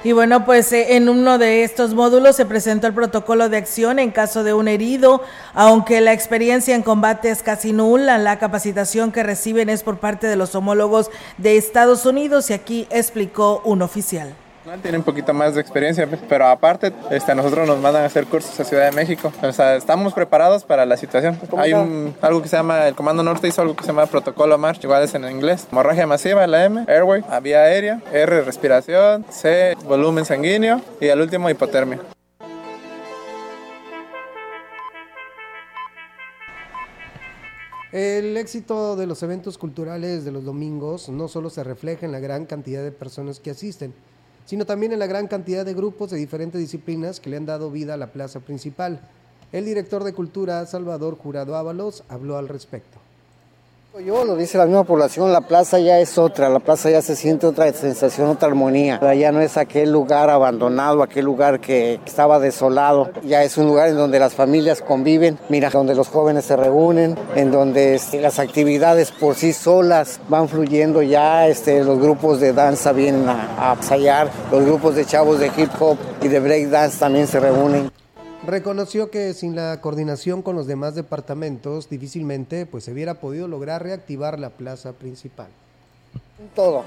[0.02, 4.00] Y bueno, pues eh, en uno de estos módulos se presentó el protocolo de acción
[4.00, 5.22] en caso de un herido,
[5.54, 10.28] aunque la experiencia en combate es casi nula, la capacitación que reciben es por parte
[10.28, 14.34] de los homólogos de Estados Unidos y aquí explicó un oficial.
[14.78, 18.60] Tiene un poquito más de experiencia, pero aparte, este, nosotros nos mandan a hacer cursos
[18.60, 19.34] a Ciudad de México.
[19.42, 21.40] O sea, estamos preparados para la situación.
[21.58, 24.58] Hay un, algo que se llama, el Comando Norte hizo algo que se llama Protocolo
[24.60, 25.68] March, igual es en inglés.
[25.72, 31.50] Hemorragia masiva, la M, airway, vía aérea, R, respiración, C, volumen sanguíneo y el último,
[31.50, 32.00] hipotermia.
[37.92, 42.20] El éxito de los eventos culturales de los domingos no solo se refleja en la
[42.20, 43.96] gran cantidad de personas que asisten,
[44.50, 47.70] sino también en la gran cantidad de grupos de diferentes disciplinas que le han dado
[47.70, 49.00] vida a la plaza principal.
[49.52, 52.98] El director de Cultura, Salvador Jurado Ábalos, habló al respecto.
[54.06, 57.18] Yo lo dice la misma población, la plaza ya es otra, la plaza ya se
[57.18, 58.98] siente otra sensación, otra armonía.
[59.14, 63.12] Ya no es aquel lugar abandonado, aquel lugar que estaba desolado.
[63.24, 67.18] Ya es un lugar en donde las familias conviven, mira, donde los jóvenes se reúnen,
[67.36, 72.54] en donde este, las actividades por sí solas van fluyendo ya, este, los grupos de
[72.54, 76.70] danza vienen a, a ensayar, los grupos de chavos de hip hop y de break
[76.70, 77.99] dance también se reúnen.
[78.46, 83.84] Reconoció que sin la coordinación con los demás departamentos difícilmente pues, se hubiera podido lograr
[83.84, 85.48] reactivar la plaza principal.
[86.56, 86.84] Todo,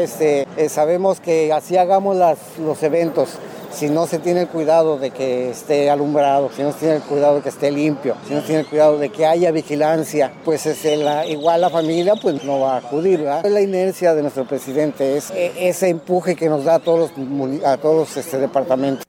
[0.00, 2.16] Este, eh, sabemos que así hagamos
[2.58, 3.38] los eventos,
[3.72, 7.02] si no se tiene el cuidado de que esté alumbrado, si no se tiene el
[7.02, 10.32] cuidado de que esté limpio, si no se tiene el cuidado de que haya vigilancia,
[10.44, 10.84] pues es
[11.28, 13.20] igual la familia pues no va a acudir.
[13.20, 13.46] ¿verdad?
[13.46, 17.12] La inercia de nuestro presidente es e, ese empuje que nos da a todos,
[17.80, 19.04] todos este departamentos.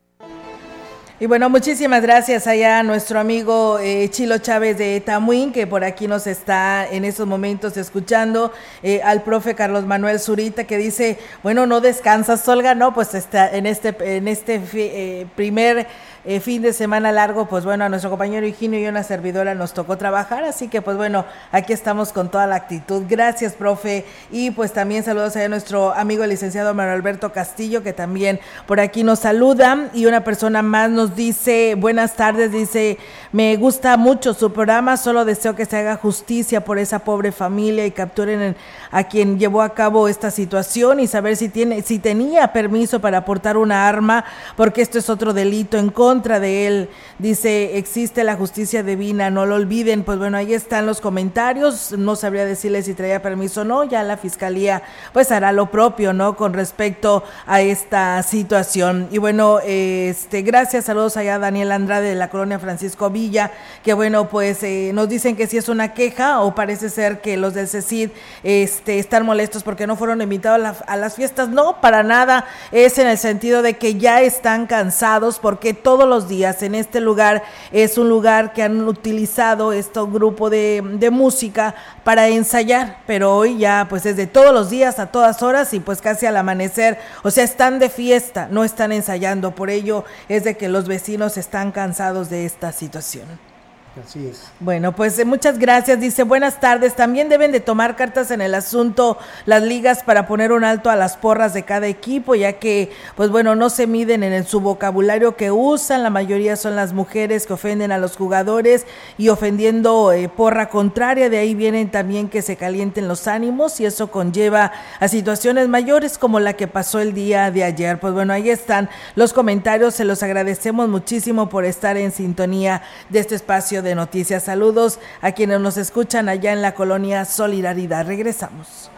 [1.18, 5.86] Y bueno, muchísimas gracias allá a nuestro amigo eh, Chilo Chávez de Tamuín, que por
[5.86, 8.52] aquí nos está en estos momentos escuchando,
[8.84, 13.50] eh, al profe Carlos Manuel Zurita, que dice, bueno, no descansas, Olga, no, pues está
[13.50, 15.88] en este, en este eh, primer
[16.28, 19.74] eh, fin de semana largo, pues bueno, a nuestro compañero Higinio y una servidora nos
[19.74, 23.04] tocó trabajar, así que pues bueno, aquí estamos con toda la actitud.
[23.08, 24.06] Gracias, profe.
[24.32, 29.04] Y pues también saludos a nuestro amigo licenciado Manuel Alberto Castillo, que también por aquí
[29.04, 29.92] nos saluda.
[29.94, 32.98] Y una persona más nos dice, buenas tardes, dice,
[33.32, 37.86] me gusta mucho su programa, solo deseo que se haga justicia por esa pobre familia
[37.86, 38.56] y capturen
[38.90, 43.26] a quien llevó a cabo esta situación y saber si tiene, si tenía permiso para
[43.26, 46.90] portar una arma, porque esto es otro delito en contra contra de él.
[47.20, 50.04] Dice, existe la justicia divina, no lo olviden.
[50.04, 51.92] Pues bueno, ahí están los comentarios.
[51.92, 53.84] No sabría decirle si traía permiso o no.
[53.84, 56.38] Ya la fiscalía pues hará lo propio, ¿no?
[56.38, 59.10] Con respecto a esta situación.
[59.12, 63.52] Y bueno, este, gracias, saludos allá a Daniel Andrade de la colonia Francisco Villa,
[63.84, 67.36] que bueno, pues eh, nos dicen que si es una queja o parece ser que
[67.36, 68.12] los del CECID
[68.44, 71.50] este, están molestos porque no fueron invitados a, a las fiestas.
[71.50, 72.46] No, para nada.
[72.72, 77.02] Es en el sentido de que ya están cansados porque todo los días en este
[77.02, 77.44] lugar.
[77.72, 83.58] Es un lugar que han utilizado este grupo de, de música para ensayar, pero hoy
[83.58, 86.98] ya pues es de todos los días a todas horas y pues casi al amanecer,
[87.24, 91.38] o sea, están de fiesta, no están ensayando, por ello es de que los vecinos
[91.38, 93.55] están cansados de esta situación.
[94.04, 94.52] Así es.
[94.60, 96.02] Bueno, pues eh, muchas gracias.
[96.02, 96.96] Dice, buenas tardes.
[96.96, 100.98] También deben de tomar cartas en el asunto las ligas para poner un alto a
[100.98, 104.60] las porras de cada equipo, ya que, pues bueno, no se miden en el, su
[104.60, 106.04] vocabulario que usan.
[106.04, 108.86] La mayoría son las mujeres que ofenden a los jugadores
[109.18, 111.30] y ofendiendo eh, porra contraria.
[111.30, 116.18] De ahí vienen también que se calienten los ánimos y eso conlleva a situaciones mayores
[116.18, 117.98] como la que pasó el día de ayer.
[118.02, 119.96] Pues bueno, ahí están los comentarios.
[119.96, 124.44] Se los agradecemos muchísimo por estar en sintonía de este espacio de noticias.
[124.44, 128.06] Saludos a quienes nos escuchan allá en la colonia Solidaridad.
[128.06, 128.92] Regresamos.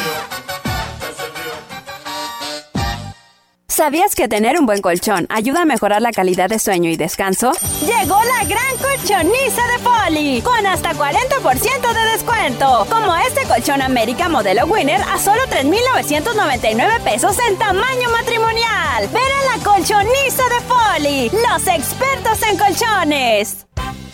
[3.67, 7.51] ¿Sabías que tener un buen colchón ayuda a mejorar la calidad de sueño y descanso?
[7.81, 12.85] Llegó la gran colchoniza de Con hasta 40% de descuento.
[12.89, 19.07] Como este colchón América modelo Winner a solo 3,999 pesos en tamaño matrimonial.
[19.13, 23.65] Ven a la colchoniza de Poli, los expertos en colchones.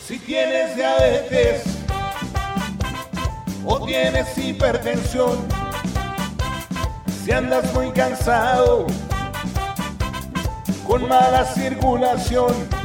[0.08, 1.64] Si tienes diabetes
[3.66, 5.44] o tienes hipertensión,
[7.26, 8.86] si andas muy cansado,
[10.86, 12.79] con mala circulación.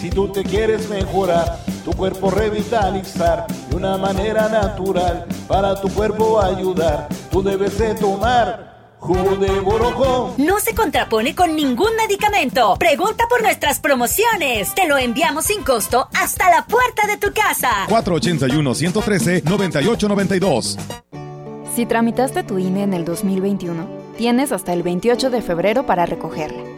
[0.00, 6.40] Si tú te quieres mejorar, tu cuerpo revitalizar de una manera natural, para tu cuerpo
[6.40, 10.34] ayudar, tú debes de tomar jugo de borojó.
[10.36, 12.76] No se contrapone con ningún medicamento.
[12.78, 14.74] Pregunta por nuestras promociones.
[14.74, 17.86] Te lo enviamos sin costo hasta la puerta de tu casa.
[17.88, 20.76] 481-113-9892.
[21.74, 26.77] Si tramitaste tu INE en el 2021, Tienes hasta el 28 de febrero para recogerla.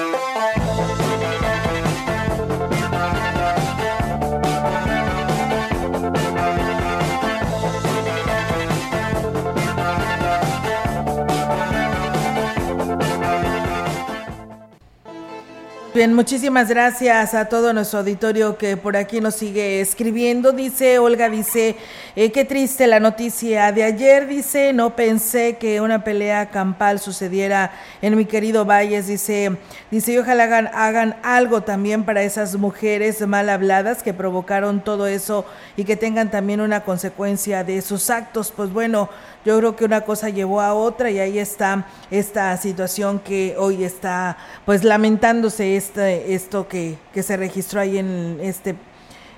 [15.93, 20.53] Bien, muchísimas gracias a todo nuestro auditorio que por aquí nos sigue escribiendo.
[20.53, 21.75] Dice Olga, dice,
[22.15, 27.73] eh, qué triste la noticia de ayer, dice, no pensé que una pelea campal sucediera
[28.01, 29.57] en mi querido Valles, dice,
[29.91, 35.07] dice, y ojalá hagan, hagan algo también para esas mujeres mal habladas que provocaron todo
[35.07, 38.53] eso y que tengan también una consecuencia de sus actos.
[38.55, 39.09] Pues bueno,
[39.45, 43.83] yo creo que una cosa llevó a otra y ahí está esta situación que hoy
[43.83, 48.75] está pues lamentándose este, esto que, que se registró ahí en este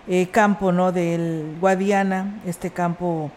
[0.08, 0.92] eh, campo, ¿no?
[0.92, 3.32] Del Guadiana, este campo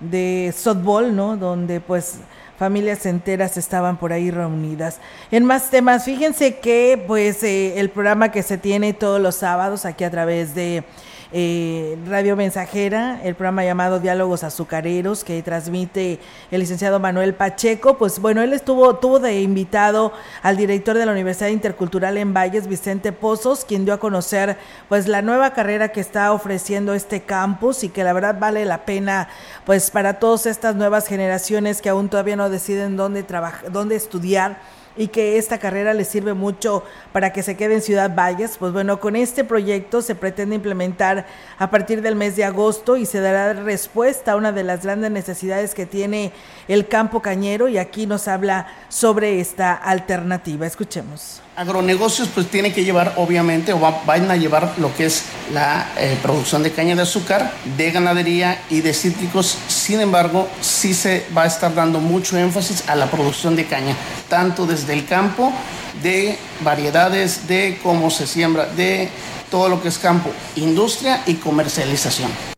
[0.00, 1.36] de softball, ¿no?
[1.36, 2.16] Donde pues
[2.58, 4.98] familias enteras estaban por ahí reunidas.
[5.30, 9.84] En más temas, fíjense que pues eh, el programa que se tiene todos los sábados
[9.84, 10.82] aquí a través de
[11.30, 16.20] eh, Radio Mensajera, el programa llamado Diálogos Azucareros que transmite
[16.50, 17.98] el licenciado Manuel Pacheco.
[17.98, 20.12] Pues bueno, él estuvo, tuvo de invitado
[20.42, 24.56] al director de la Universidad Intercultural en Valles, Vicente Pozos, quien dio a conocer
[24.88, 28.84] pues la nueva carrera que está ofreciendo este campus y que la verdad vale la
[28.84, 29.28] pena
[29.66, 34.77] pues para todas estas nuevas generaciones que aún todavía no deciden dónde trabajar, dónde estudiar
[34.98, 38.56] y que esta carrera les sirve mucho para que se quede en Ciudad Valles.
[38.58, 41.24] Pues bueno, con este proyecto se pretende implementar
[41.56, 45.10] a partir del mes de agosto y se dará respuesta a una de las grandes
[45.10, 46.32] necesidades que tiene
[46.66, 50.66] el campo cañero y aquí nos habla sobre esta alternativa.
[50.66, 55.88] Escuchemos agronegocios pues tiene que llevar obviamente o van a llevar lo que es la
[55.98, 59.58] eh, producción de caña de azúcar, de ganadería y de cítricos.
[59.66, 63.96] Sin embargo, sí se va a estar dando mucho énfasis a la producción de caña,
[64.28, 65.52] tanto desde el campo,
[66.00, 69.08] de variedades, de cómo se siembra, de
[69.50, 72.57] todo lo que es campo, industria y comercialización.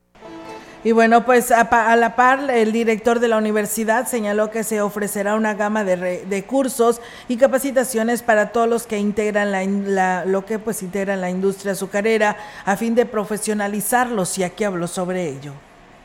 [0.83, 5.35] Y bueno, pues a, la par, el director de la universidad señaló que se ofrecerá
[5.35, 9.53] una gama de, cursos y capacitaciones para todos los que integran
[9.95, 14.89] la, lo que pues integran la industria azucarera a fin de profesionalizarlos y aquí habló
[14.89, 15.53] sobre ello.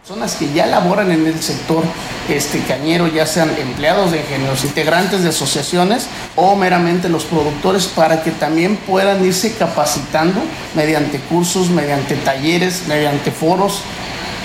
[0.01, 1.83] Personas que ya laboran en el sector
[2.29, 8.21] este, cañero, ya sean empleados de ingenieros, integrantes de asociaciones o meramente los productores, para
[8.21, 10.41] que también puedan irse capacitando
[10.75, 13.81] mediante cursos, mediante talleres, mediante foros,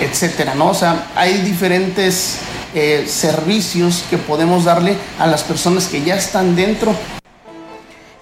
[0.01, 0.69] etcétera, ¿no?
[0.69, 2.39] O sea, hay diferentes
[2.73, 6.95] eh, servicios que podemos darle a las personas que ya están dentro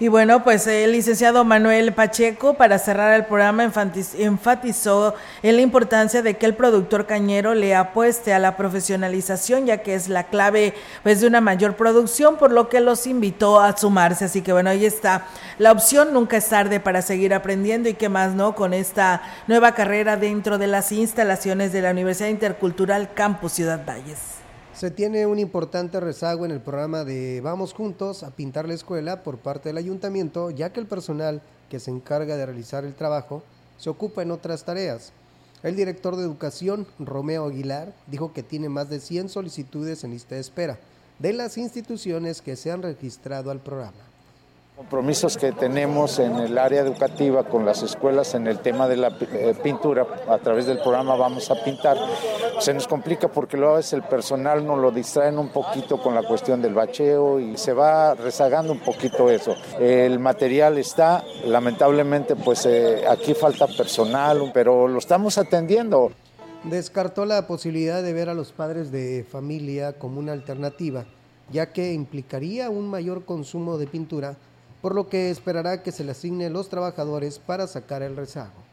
[0.00, 3.70] y bueno, pues el licenciado Manuel Pacheco, para cerrar el programa,
[4.16, 9.82] enfatizó en la importancia de que el productor cañero le apueste a la profesionalización, ya
[9.82, 10.72] que es la clave
[11.02, 14.24] pues, de una mayor producción, por lo que los invitó a sumarse.
[14.24, 15.26] Así que bueno, ahí está.
[15.58, 18.54] La opción nunca es tarde para seguir aprendiendo y qué más, ¿no?
[18.54, 24.39] Con esta nueva carrera dentro de las instalaciones de la Universidad Intercultural Campus Ciudad Valles.
[24.80, 29.22] Se tiene un importante rezago en el programa de Vamos Juntos a pintar la escuela
[29.22, 33.42] por parte del ayuntamiento, ya que el personal que se encarga de realizar el trabajo
[33.76, 35.12] se ocupa en otras tareas.
[35.62, 40.36] El director de educación, Romeo Aguilar, dijo que tiene más de 100 solicitudes en lista
[40.36, 40.78] de espera
[41.18, 44.09] de las instituciones que se han registrado al programa
[44.80, 49.08] compromisos que tenemos en el área educativa con las escuelas en el tema de la
[49.08, 51.98] eh, pintura, a través del programa Vamos a Pintar,
[52.60, 56.22] se nos complica porque luego veces el personal nos lo distraen un poquito con la
[56.22, 59.54] cuestión del bacheo y se va rezagando un poquito eso.
[59.78, 66.10] El material está, lamentablemente pues eh, aquí falta personal, pero lo estamos atendiendo.
[66.64, 71.04] Descartó la posibilidad de ver a los padres de familia como una alternativa,
[71.52, 74.36] ya que implicaría un mayor consumo de pintura
[74.80, 78.70] por lo que esperará que se le asigne los trabajadores para sacar el rezago.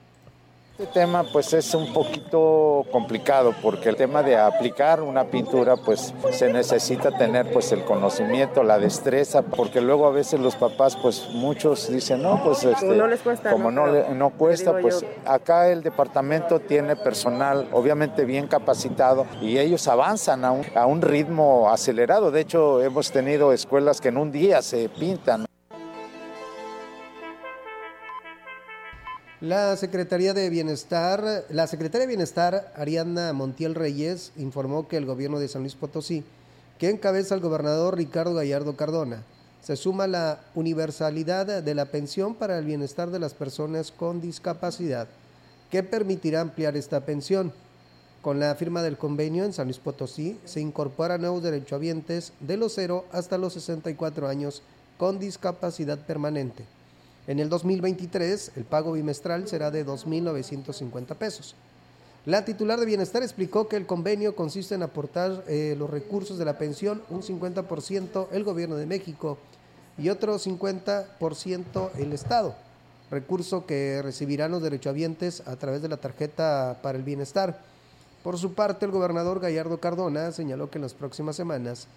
[0.80, 6.14] Este tema pues es un poquito complicado porque el tema de aplicar una pintura pues
[6.34, 11.30] se necesita tener pues el conocimiento, la destreza, porque luego a veces los papás pues
[11.32, 15.72] muchos dicen no pues este, como no les cuesta, como no, no, cuesta pues acá
[15.72, 21.72] el departamento tiene personal obviamente bien capacitado y ellos avanzan a un, a un ritmo
[21.72, 25.47] acelerado, de hecho hemos tenido escuelas que en un día se pintan.
[29.42, 35.38] La Secretaría de Bienestar, la Secretaria de Bienestar, Ariana Montiel Reyes, informó que el gobierno
[35.38, 36.24] de San Luis Potosí,
[36.80, 39.22] que encabeza el gobernador Ricardo Gallardo Cardona,
[39.62, 45.08] se suma la universalidad de la pensión para el bienestar de las personas con discapacidad,
[45.70, 47.54] que permitirá ampliar esta pensión.
[48.24, 52.74] Con la firma del convenio en San Luis Potosí se incorporan nuevos derechohabientes de los
[52.74, 54.64] 0 hasta los 64 años
[54.98, 56.66] con discapacidad permanente.
[57.28, 61.56] En el 2023, el pago bimestral será de 2.950 pesos.
[62.26, 66.46] La titular de Bienestar explicó que el convenio consiste en aportar eh, los recursos de
[66.46, 69.38] la pensión, un 50% el gobierno de México
[69.98, 72.56] y otro 50% el Estado,
[73.12, 77.62] recurso que recibirán los derechohabientes a través de la tarjeta para el bienestar.
[78.24, 81.88] Por su parte, el gobernador Gallardo Cardona señaló que en las próximas semanas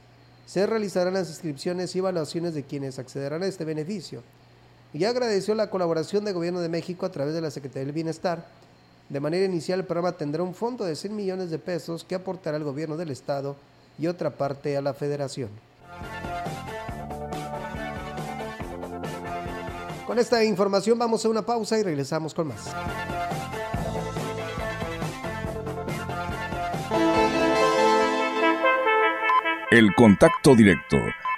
[0.47, 4.23] se realizarán las inscripciones y evaluaciones de quienes accederán a este beneficio
[4.93, 8.45] y agradeció la colaboración del Gobierno de México a través de la Secretaría del Bienestar.
[9.09, 12.57] De manera inicial, el programa tendrá un fondo de 100 millones de pesos que aportará
[12.57, 13.57] al Gobierno del Estado
[13.99, 15.51] y otra parte a la Federación.
[20.07, 22.75] Con esta información vamos a una pausa y regresamos con más.
[29.71, 30.97] El contacto directo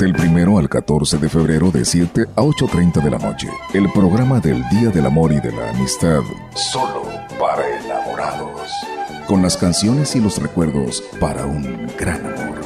[0.00, 3.50] Del primero al 14 de febrero de 7 a 8.30 de la noche.
[3.74, 6.22] El programa del Día del Amor y de la Amistad.
[6.54, 7.02] Solo
[7.38, 8.70] para enamorados.
[9.28, 12.62] Con las canciones y los recuerdos para un gran amor.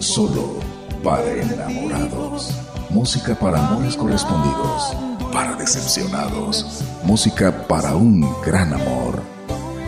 [0.00, 0.58] Solo
[1.04, 2.58] para enamorados.
[2.90, 4.96] Música para amores correspondidos.
[5.32, 6.82] Para decepcionados.
[7.04, 9.22] Música para un gran amor.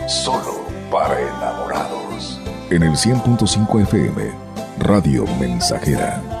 [0.07, 2.39] Solo para enamorados.
[2.69, 4.31] En el 100.5 FM,
[4.81, 6.40] Radio Mensajera.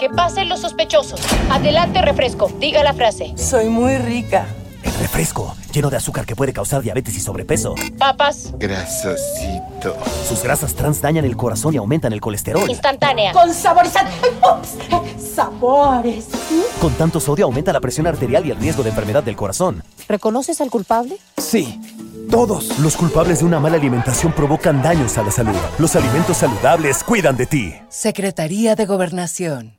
[0.00, 1.20] Que pasen los sospechosos.
[1.50, 2.50] Adelante, refresco.
[2.58, 3.34] Diga la frase.
[3.36, 4.46] Soy muy rica.
[4.82, 7.76] El refresco, lleno de azúcar que puede causar diabetes y sobrepeso.
[7.98, 8.52] Papas.
[8.58, 9.96] Grasosito.
[10.28, 12.68] Sus grasas trans dañan el corazón y aumentan el colesterol.
[12.68, 13.32] Instantánea.
[13.32, 14.10] Con saborizante.
[15.34, 16.26] Sabores.
[16.80, 19.84] Con tanto sodio aumenta la presión arterial y el riesgo de enfermedad del corazón.
[20.08, 21.16] ¿Reconoces al culpable?
[21.38, 21.80] Sí.
[22.30, 25.56] Todos los culpables de una mala alimentación provocan daños a la salud.
[25.78, 27.74] Los alimentos saludables cuidan de ti.
[27.88, 29.78] Secretaría de Gobernación.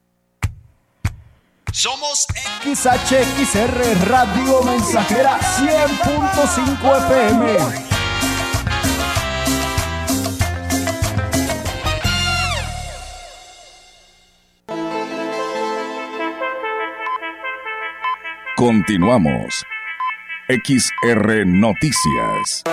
[1.71, 2.27] Somos
[2.63, 7.93] XHXR Radio Mensajera 100.5 FM.
[18.55, 19.65] Continuamos.
[20.49, 22.63] XR Noticias.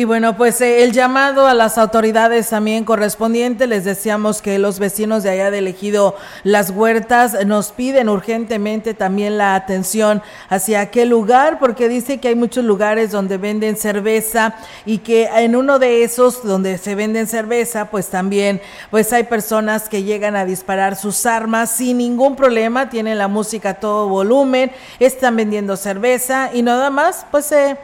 [0.00, 4.78] Y bueno, pues eh, el llamado a las autoridades también correspondiente, les deseamos que los
[4.78, 11.10] vecinos de allá de elegido Las Huertas nos piden urgentemente también la atención hacia aquel
[11.10, 14.54] lugar, porque dice que hay muchos lugares donde venden cerveza
[14.86, 19.90] y que en uno de esos donde se venden cerveza, pues también pues hay personas
[19.90, 24.72] que llegan a disparar sus armas sin ningún problema, tienen la música a todo volumen,
[24.98, 27.76] están vendiendo cerveza y nada más, pues eh,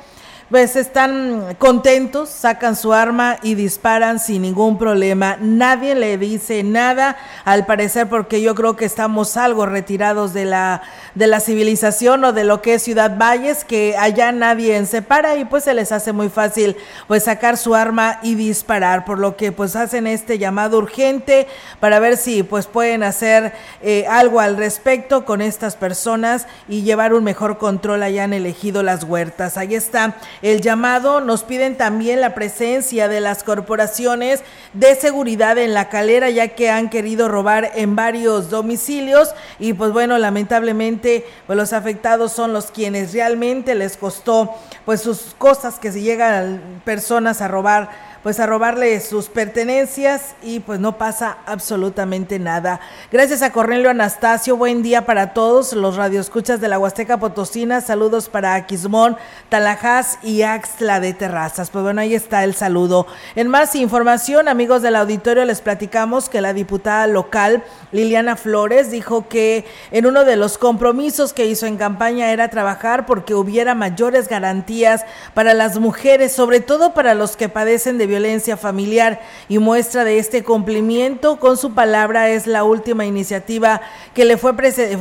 [0.50, 5.36] pues están contentos, sacan su arma y disparan sin ningún problema.
[5.40, 10.82] Nadie le dice nada, al parecer, porque yo creo que estamos algo retirados de la,
[11.16, 15.34] de la civilización o de lo que es Ciudad Valles, que allá nadie se para
[15.34, 16.76] y pues se les hace muy fácil
[17.08, 21.48] pues sacar su arma y disparar, por lo que pues hacen este llamado urgente
[21.80, 27.14] para ver si pues pueden hacer eh, algo al respecto con estas personas y llevar
[27.14, 29.56] un mejor control allá han elegido las huertas.
[29.56, 31.20] Ahí está el llamado.
[31.20, 36.70] Nos piden también la presencia de las corporaciones de seguridad en la calera, ya que
[36.70, 42.70] han querido robar en varios domicilios y pues bueno, lamentablemente pues los afectados son los
[42.70, 48.46] quienes realmente les costó pues sus cosas que si llegan personas a robar pues a
[48.46, 52.80] robarle sus pertenencias y pues no pasa absolutamente nada.
[53.12, 58.28] Gracias a Cornelio Anastasio, buen día para todos los radioescuchas de la Huasteca Potosina, saludos
[58.28, 59.16] para Aquismón,
[59.48, 61.70] Talajás y Axtla de Terrazas.
[61.70, 63.06] Pues bueno, ahí está el saludo.
[63.36, 67.62] En más información, amigos del auditorio, les platicamos que la diputada local
[67.92, 73.06] Liliana Flores dijo que en uno de los compromisos que hizo en campaña era trabajar
[73.06, 78.15] porque hubiera mayores garantías para las mujeres, sobre todo para los que padecen de violencia
[78.56, 81.38] familiar y muestra de este cumplimiento.
[81.38, 83.80] Con su palabra es la última iniciativa
[84.14, 84.54] que le fue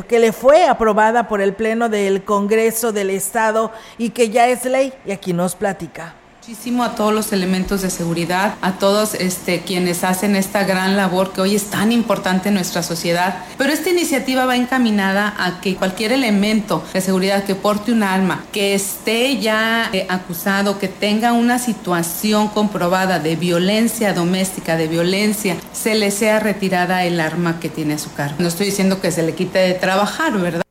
[0.08, 4.66] que le fue aprobada por el pleno del Congreso del Estado y que ya es
[4.66, 4.94] ley.
[5.06, 6.16] Y aquí nos platica
[6.48, 11.34] muchísimo a todos los elementos de seguridad, a todos este, quienes hacen esta gran labor
[11.34, 13.38] que hoy es tan importante en nuestra sociedad.
[13.58, 18.44] Pero esta iniciativa va encaminada a que cualquier elemento de seguridad que porte un arma,
[18.52, 25.58] que esté ya eh, acusado, que tenga una situación comprobada de violencia doméstica, de violencia,
[25.74, 28.36] se le sea retirada el arma que tiene a su cargo.
[28.38, 30.65] No estoy diciendo que se le quite de trabajar, ¿verdad?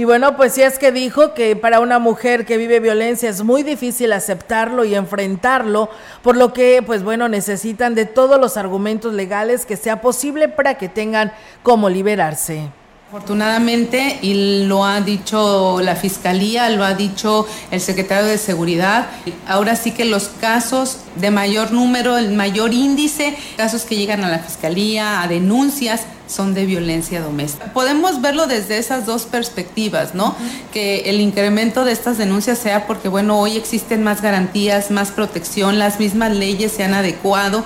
[0.00, 3.44] Y bueno, pues sí es que dijo que para una mujer que vive violencia es
[3.44, 5.90] muy difícil aceptarlo y enfrentarlo,
[6.22, 10.78] por lo que pues bueno, necesitan de todos los argumentos legales que sea posible para
[10.78, 12.70] que tengan cómo liberarse.
[13.10, 19.08] Afortunadamente, y lo ha dicho la Fiscalía, lo ha dicho el secretario de Seguridad,
[19.48, 24.28] ahora sí que los casos de mayor número, el mayor índice, casos que llegan a
[24.28, 27.72] la Fiscalía, a denuncias, son de violencia doméstica.
[27.72, 30.36] Podemos verlo desde esas dos perspectivas, ¿no?
[30.72, 35.80] Que el incremento de estas denuncias sea porque, bueno, hoy existen más garantías, más protección,
[35.80, 37.64] las mismas leyes se han adecuado.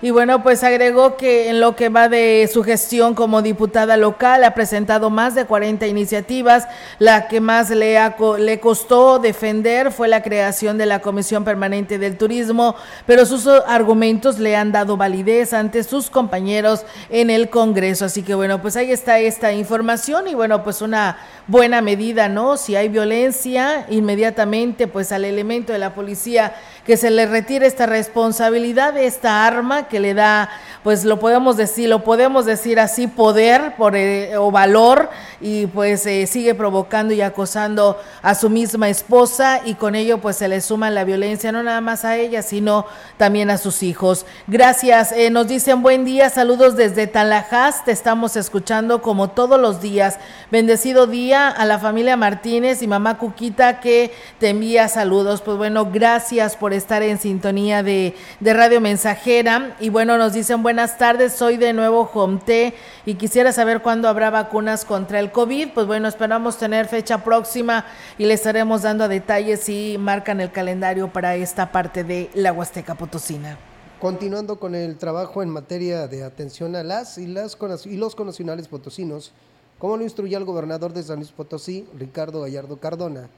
[0.00, 4.44] Y bueno, pues agregó que en lo que va de su gestión como diputada local
[4.44, 6.68] ha presentado más de 40 iniciativas.
[7.00, 7.98] La que más le,
[8.38, 12.76] le costó defender fue la creación de la Comisión Permanente del Turismo,
[13.06, 18.04] pero sus argumentos le han dado validez ante sus compañeros en el Congreso.
[18.04, 21.18] Así que bueno, pues ahí está esta información y bueno, pues una
[21.48, 22.56] buena medida, ¿no?
[22.56, 26.54] Si hay violencia, inmediatamente pues al elemento de la policía
[26.88, 30.48] que se le retire esta responsabilidad de esta arma que le da,
[30.82, 36.06] pues lo podemos decir, lo podemos decir así, poder por, eh, o valor y pues
[36.06, 40.62] eh, sigue provocando y acosando a su misma esposa y con ello pues se le
[40.62, 42.86] suma la violencia no nada más a ella, sino
[43.18, 44.24] también a sus hijos.
[44.46, 49.82] Gracias, eh, nos dicen buen día, saludos desde Talajás, te estamos escuchando como todos los
[49.82, 50.16] días.
[50.50, 55.42] Bendecido día a la familia Martínez y mamá Cuquita que te envía saludos.
[55.42, 59.76] Pues bueno, gracias por estar en sintonía de, de Radio Mensajera.
[59.80, 62.74] Y bueno, nos dicen buenas tardes, soy de nuevo Jomte
[63.04, 65.70] y quisiera saber cuándo habrá vacunas contra el COVID.
[65.74, 67.84] Pues bueno, esperamos tener fecha próxima
[68.16, 72.94] y le estaremos dando detalles si marcan el calendario para esta parte de la Huasteca
[72.94, 73.58] Potosina.
[74.00, 78.68] Continuando con el trabajo en materia de atención a las y, las, y los conacionales
[78.68, 79.32] potosinos,
[79.78, 83.28] como lo instruyó el gobernador de San Luis Potosí, Ricardo Gallardo Cardona,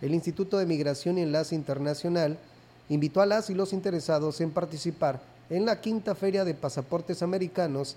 [0.00, 2.38] el Instituto de Migración y Enlace Internacional
[2.88, 5.20] invitó a las y los interesados en participar
[5.50, 7.96] en la quinta feria de pasaportes americanos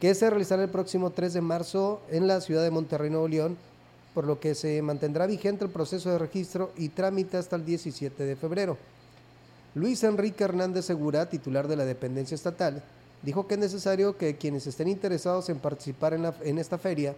[0.00, 3.56] que se realizará el próximo 3 de marzo en la ciudad de Monterrey, Nuevo León,
[4.14, 8.24] por lo que se mantendrá vigente el proceso de registro y trámite hasta el 17
[8.24, 8.76] de febrero.
[9.74, 12.82] Luis Enrique Hernández Segura, titular de la dependencia estatal,
[13.22, 17.14] dijo que es necesario que quienes estén interesados en participar en, en esta feria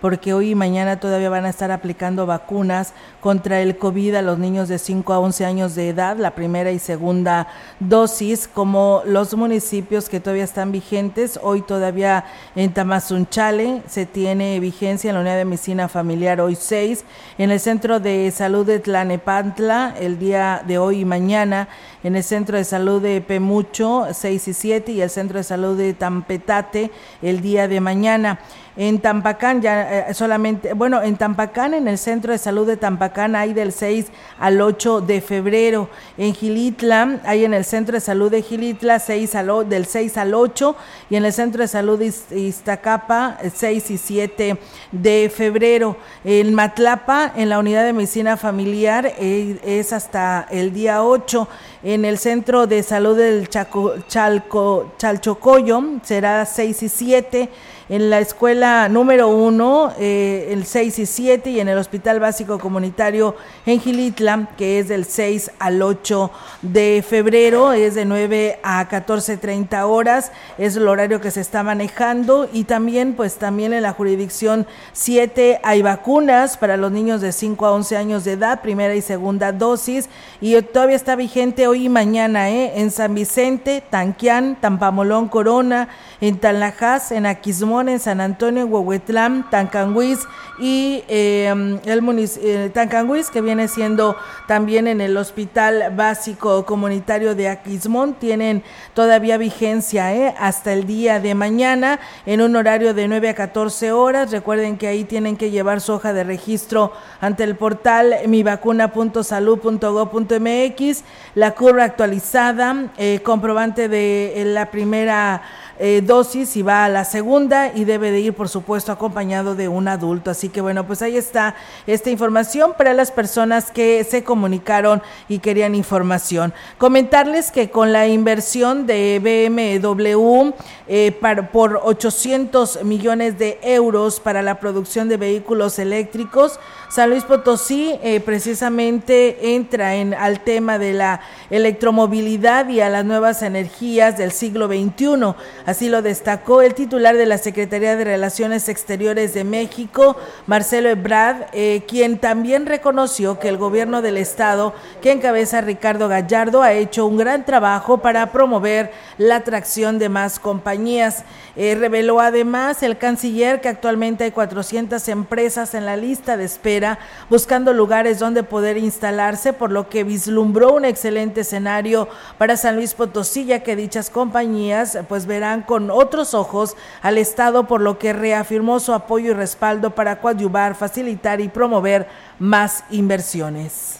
[0.05, 4.37] porque hoy y mañana todavía van a estar aplicando vacunas contra el COVID a los
[4.37, 7.47] niños de 5 a 11 años de edad, la primera y segunda
[7.79, 11.39] dosis, como los municipios que todavía están vigentes.
[11.41, 12.25] Hoy todavía
[12.55, 17.03] en Tamazunchale se tiene vigencia en la unidad de medicina familiar hoy 6,
[17.39, 21.67] en el centro de salud de Tlanepantla el día de hoy y mañana,
[22.03, 25.75] en el centro de salud de Pemucho 6 y 7 y el centro de salud
[25.75, 26.91] de Tampetate
[27.23, 28.37] el día de mañana.
[28.77, 33.33] En Tampacán ya eh, solamente, bueno, en Tampacán, en el centro de salud de Tampacán
[33.33, 34.07] hay del 6
[34.37, 35.89] al 8 de febrero.
[36.17, 40.33] En Gilitla hay en el centro de salud de Gilitla 6 al, del 6 al
[40.33, 40.75] 8
[41.09, 44.57] y en el centro de salud de Iztacapa 6 y 7
[44.91, 45.95] de febrero.
[46.25, 51.47] En Matlapa, en la unidad de medicina familiar eh, es hasta el día 8.
[51.83, 57.49] En el centro de salud del Chaco, Chalco, Chalchocoyo será 6 y 7
[57.87, 62.57] en la escuela número 1, eh, el 6 y 7, y en el Hospital Básico
[62.57, 66.31] Comunitario en Gilitla, que es del 6 al 8
[66.63, 72.49] de febrero, es de 9 a 14.30 horas, es el horario que se está manejando,
[72.51, 77.65] y también, pues también en la jurisdicción 7 hay vacunas para los niños de 5
[77.67, 80.09] a 11 años de edad, primera y segunda dosis,
[80.41, 82.73] y todavía está vigente hoy y mañana, ¿eh?
[82.77, 90.19] en San Vicente, Tanquián, Tampamolón, Corona, en Tanlajas, en Aquismón, en San Antonio, Huehuetlán, Tancanguis
[90.59, 94.15] y em, el eh, Tancanguis, que viene siendo
[94.47, 98.63] también en el Hospital Básico Comunitario de Aquismón, tienen
[98.93, 100.33] todavía vigencia ¿eh?
[100.39, 104.31] hasta el día de mañana en un horario de 9 a 14 horas.
[104.31, 111.03] Recuerden que ahí tienen que llevar su hoja de registro ante el portal mivacuna.salud.gov.mx,
[111.35, 115.41] la curva actualizada, eh, comprobante de la primera
[115.79, 119.67] eh, dosis y va a la segunda y debe de ir, por supuesto, acompañado de
[119.67, 120.31] un adulto.
[120.31, 121.55] Así que bueno, pues ahí está
[121.87, 126.53] esta información para las personas que se comunicaron y querían información.
[126.77, 130.53] Comentarles que con la inversión de BMW
[130.87, 131.11] eh,
[131.51, 136.59] por 800 millones de euros para la producción de vehículos eléctricos,
[136.89, 143.03] San Luis Potosí eh, precisamente entra en, al tema de la electromovilidad y a las
[143.03, 145.35] nuevas energías del siglo XXI.
[145.65, 151.47] Así lo destacó el titular de la Secretaría de Relaciones Exteriores de México, Marcelo Ebrard,
[151.53, 157.07] eh, quien también reconoció que el gobierno del estado que encabeza Ricardo Gallardo ha hecho
[157.07, 161.23] un gran trabajo para promover la atracción de más compañías.
[161.55, 166.99] Eh, reveló además el canciller que actualmente hay 400 empresas en la lista de espera
[167.29, 172.07] buscando lugares donde poder instalarse, por lo que vislumbró un excelente escenario
[172.37, 177.67] para San Luis Potosí, ya que dichas compañías pues verán con otros ojos al Estado,
[177.67, 182.07] por lo que reafirmó su apoyo y respaldo para coadyuvar, facilitar y promover
[182.39, 183.99] más inversiones.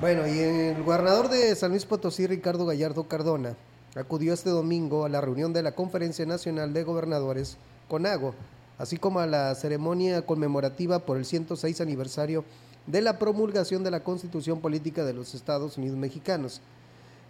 [0.00, 3.54] Bueno, y el gobernador de San Luis Potosí, Ricardo Gallardo Cardona,
[3.94, 7.56] acudió este domingo a la reunión de la Conferencia Nacional de Gobernadores,
[7.88, 8.34] CONAGO,
[8.78, 12.44] así como a la ceremonia conmemorativa por el 106 aniversario
[12.86, 16.60] de la promulgación de la Constitución Política de los Estados Unidos Mexicanos,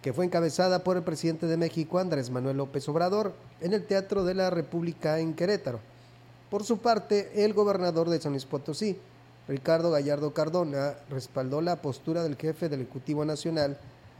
[0.03, 4.25] que fue encabezada por el presidente de México, Andrés Manuel López Obrador, en el Teatro
[4.25, 5.79] de la República en Querétaro.
[6.49, 8.97] Por su parte, el gobernador de San Luis Potosí,
[9.47, 13.77] Ricardo Gallardo Cardona, respaldó la postura del jefe del Ejecutivo Nacional,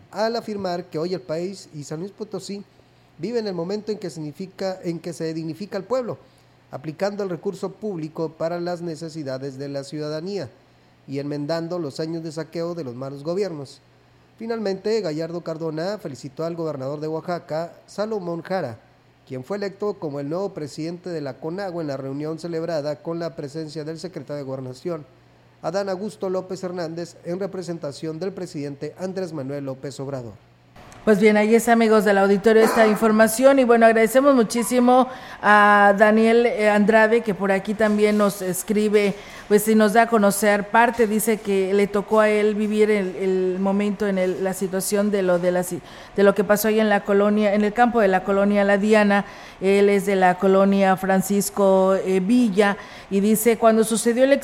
[0.10, 2.64] al afirmar que hoy el país y San Luis Potosí
[3.18, 6.18] viven el momento en que, significa, en que se dignifica al pueblo,
[6.72, 10.50] aplicando el recurso público para las necesidades de la ciudadanía
[11.10, 13.82] y enmendando los años de saqueo de los malos gobiernos.
[14.38, 18.80] Finalmente, Gallardo Cardona felicitó al gobernador de Oaxaca, Salomón Jara,
[19.28, 23.20] quien fue electo como el nuevo presidente de la CONAGUA en la reunión celebrada con
[23.20, 25.06] la presencia del secretario de Gobernación,
[25.62, 30.34] Adán Augusto López Hernández en representación del presidente Andrés Manuel López Obrador.
[31.06, 35.10] Pues bien, ahí es amigos del auditorio esta información y bueno, agradecemos muchísimo
[35.42, 39.14] a Daniel eh, Andrade que por aquí también nos escribe,
[39.54, 43.60] pues si nos da a conocer parte, dice que le tocó a él vivir el,
[43.60, 45.64] momento en la situación de lo de, la,
[46.16, 49.26] lo que pasó ahí en la colonia, en el campo de la colonia La Diana,
[49.62, 52.78] él es de la colonia Francisco eh, Villa
[53.12, 54.42] y dice, cuando sucedió el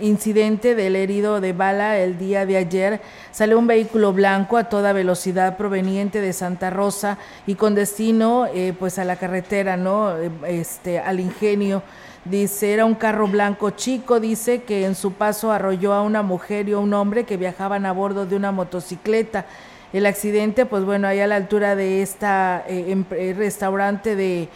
[0.00, 3.00] incidente del herido de bala el día de ayer,
[3.32, 8.74] salió un vehículo blanco a toda velocidad proveniente de Santa Rosa y con destino eh,
[8.78, 10.16] pues a la carretera, ¿no?
[10.16, 11.82] Eh, este, al ingenio.
[12.24, 16.68] Dice, era un carro blanco chico, dice que en su paso arrolló a una mujer
[16.68, 19.44] y a un hombre que viajaban a bordo de una motocicleta.
[19.92, 24.48] El accidente, pues bueno, ahí a la altura de esta eh, restaurante de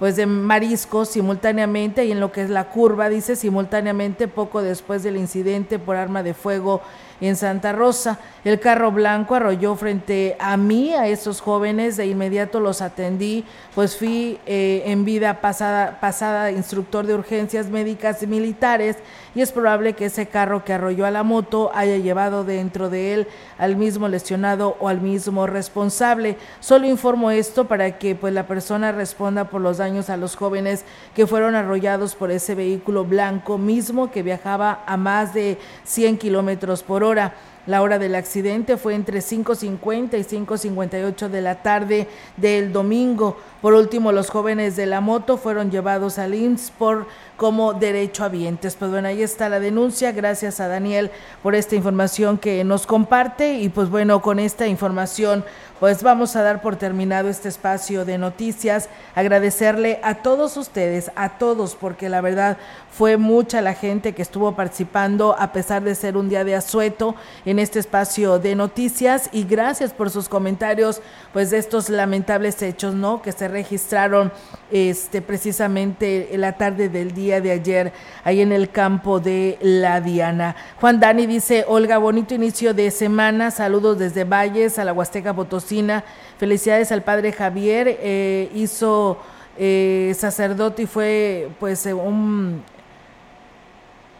[0.00, 5.04] pues de mariscos simultáneamente y en lo que es la curva, dice simultáneamente poco después
[5.04, 6.82] del incidente por arma de fuego
[7.22, 8.18] en Santa Rosa.
[8.44, 13.44] El carro blanco arrolló frente a mí, a estos jóvenes, de inmediato los atendí,
[13.74, 18.96] pues fui eh, en vida pasada, pasada instructor de urgencias médicas y militares
[19.34, 23.14] y es probable que ese carro que arrolló a la moto haya llevado dentro de
[23.14, 23.28] él
[23.58, 26.36] al mismo lesionado o al mismo responsable.
[26.60, 30.84] Solo informo esto para que pues la persona responda por los daños a los jóvenes
[31.14, 36.82] que fueron arrollados por ese vehículo blanco mismo que viajaba a más de 100 kilómetros
[36.82, 37.34] por hora.
[37.64, 43.36] La hora del accidente fue entre 5.50 y 5.58 de la tarde del domingo.
[43.60, 47.06] Por último, los jóvenes de la moto fueron llevados al IMSS por
[47.36, 48.74] como derechohabientes.
[48.74, 50.10] Pues bueno, ahí está la denuncia.
[50.10, 53.54] Gracias a Daniel por esta información que nos comparte.
[53.54, 55.44] Y pues bueno, con esta información
[55.82, 58.88] pues vamos a dar por terminado este espacio de noticias.
[59.16, 62.56] Agradecerle a todos ustedes, a todos, porque la verdad
[62.92, 67.16] fue mucha la gente que estuvo participando a pesar de ser un día de asueto
[67.58, 71.00] este espacio de noticias y gracias por sus comentarios
[71.32, 73.22] pues de estos lamentables hechos, ¿no?
[73.22, 74.32] que se registraron
[74.70, 77.92] este precisamente en la tarde del día de ayer
[78.24, 80.56] ahí en el campo de La Diana.
[80.80, 83.50] Juan Dani dice, "Olga, bonito inicio de semana.
[83.50, 86.04] Saludos desde Valles a la Huasteca Potosina.
[86.38, 89.18] Felicidades al padre Javier, eh, hizo
[89.58, 92.62] eh, sacerdote y fue pues un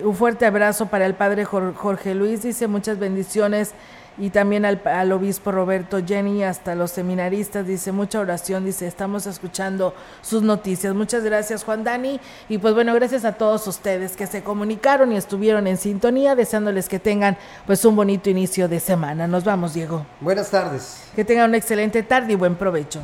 [0.04, 3.72] un fuerte abrazo para el padre Jorge Luis, dice muchas bendiciones
[4.18, 9.94] y también al, obispo Roberto Jenny, hasta los seminaristas, dice mucha oración, dice estamos escuchando
[10.20, 10.94] sus noticias.
[10.94, 15.16] Muchas gracias Juan Dani y pues bueno, gracias a todos ustedes que se comunicaron y
[15.16, 19.26] estuvieron en sintonía, deseándoles que tengan pues un bonito inicio de semana.
[19.26, 20.04] Nos vamos, Diego.
[20.20, 21.04] Buenas tardes.
[21.16, 23.00] Que tengan una excelente tarde y buen provecho.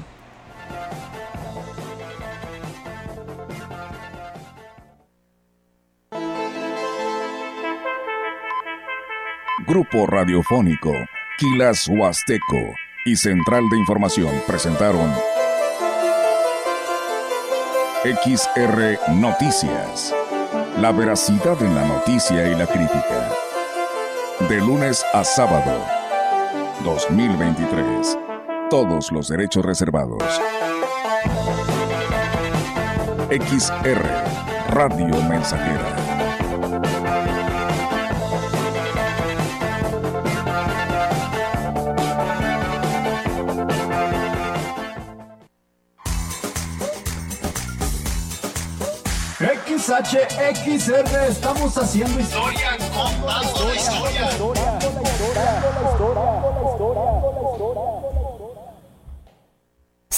[9.69, 10.95] Grupo Radiofónico,
[11.37, 15.13] Quilas Huasteco y Central de Información presentaron
[18.03, 20.15] XR Noticias.
[20.81, 23.31] La veracidad en la noticia y la crítica.
[24.49, 25.85] De lunes a sábado.
[26.83, 28.19] 2023.
[28.71, 30.23] Todos los derechos reservados.
[33.29, 34.01] XR
[34.71, 36.08] Radio Mensajera
[49.89, 54.29] XHXR estamos haciendo historia, contando historia.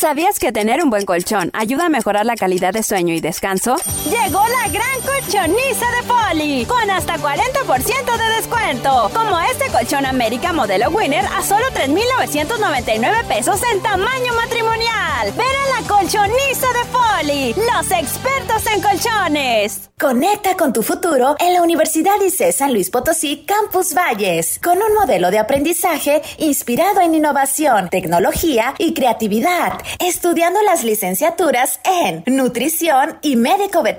[0.01, 3.77] ¿Sabías que tener un buen colchón ayuda a mejorar la calidad de sueño y descanso?
[4.07, 9.11] Llegó la gran colchoniza de Poli, con hasta 40% de descuento.
[9.13, 15.33] Como este colchón América modelo Winner a solo 3,999 pesos en tamaño matrimonial.
[15.37, 19.91] Ver a la colchoniza de Poli, los expertos en colchones.
[20.01, 24.95] Conecta con tu futuro en la Universidad ICE San Luis Potosí Campus Valles, con un
[24.95, 33.37] modelo de aprendizaje inspirado en innovación, tecnología y creatividad, estudiando las licenciaturas en nutrición y
[33.37, 33.89] médico veterinario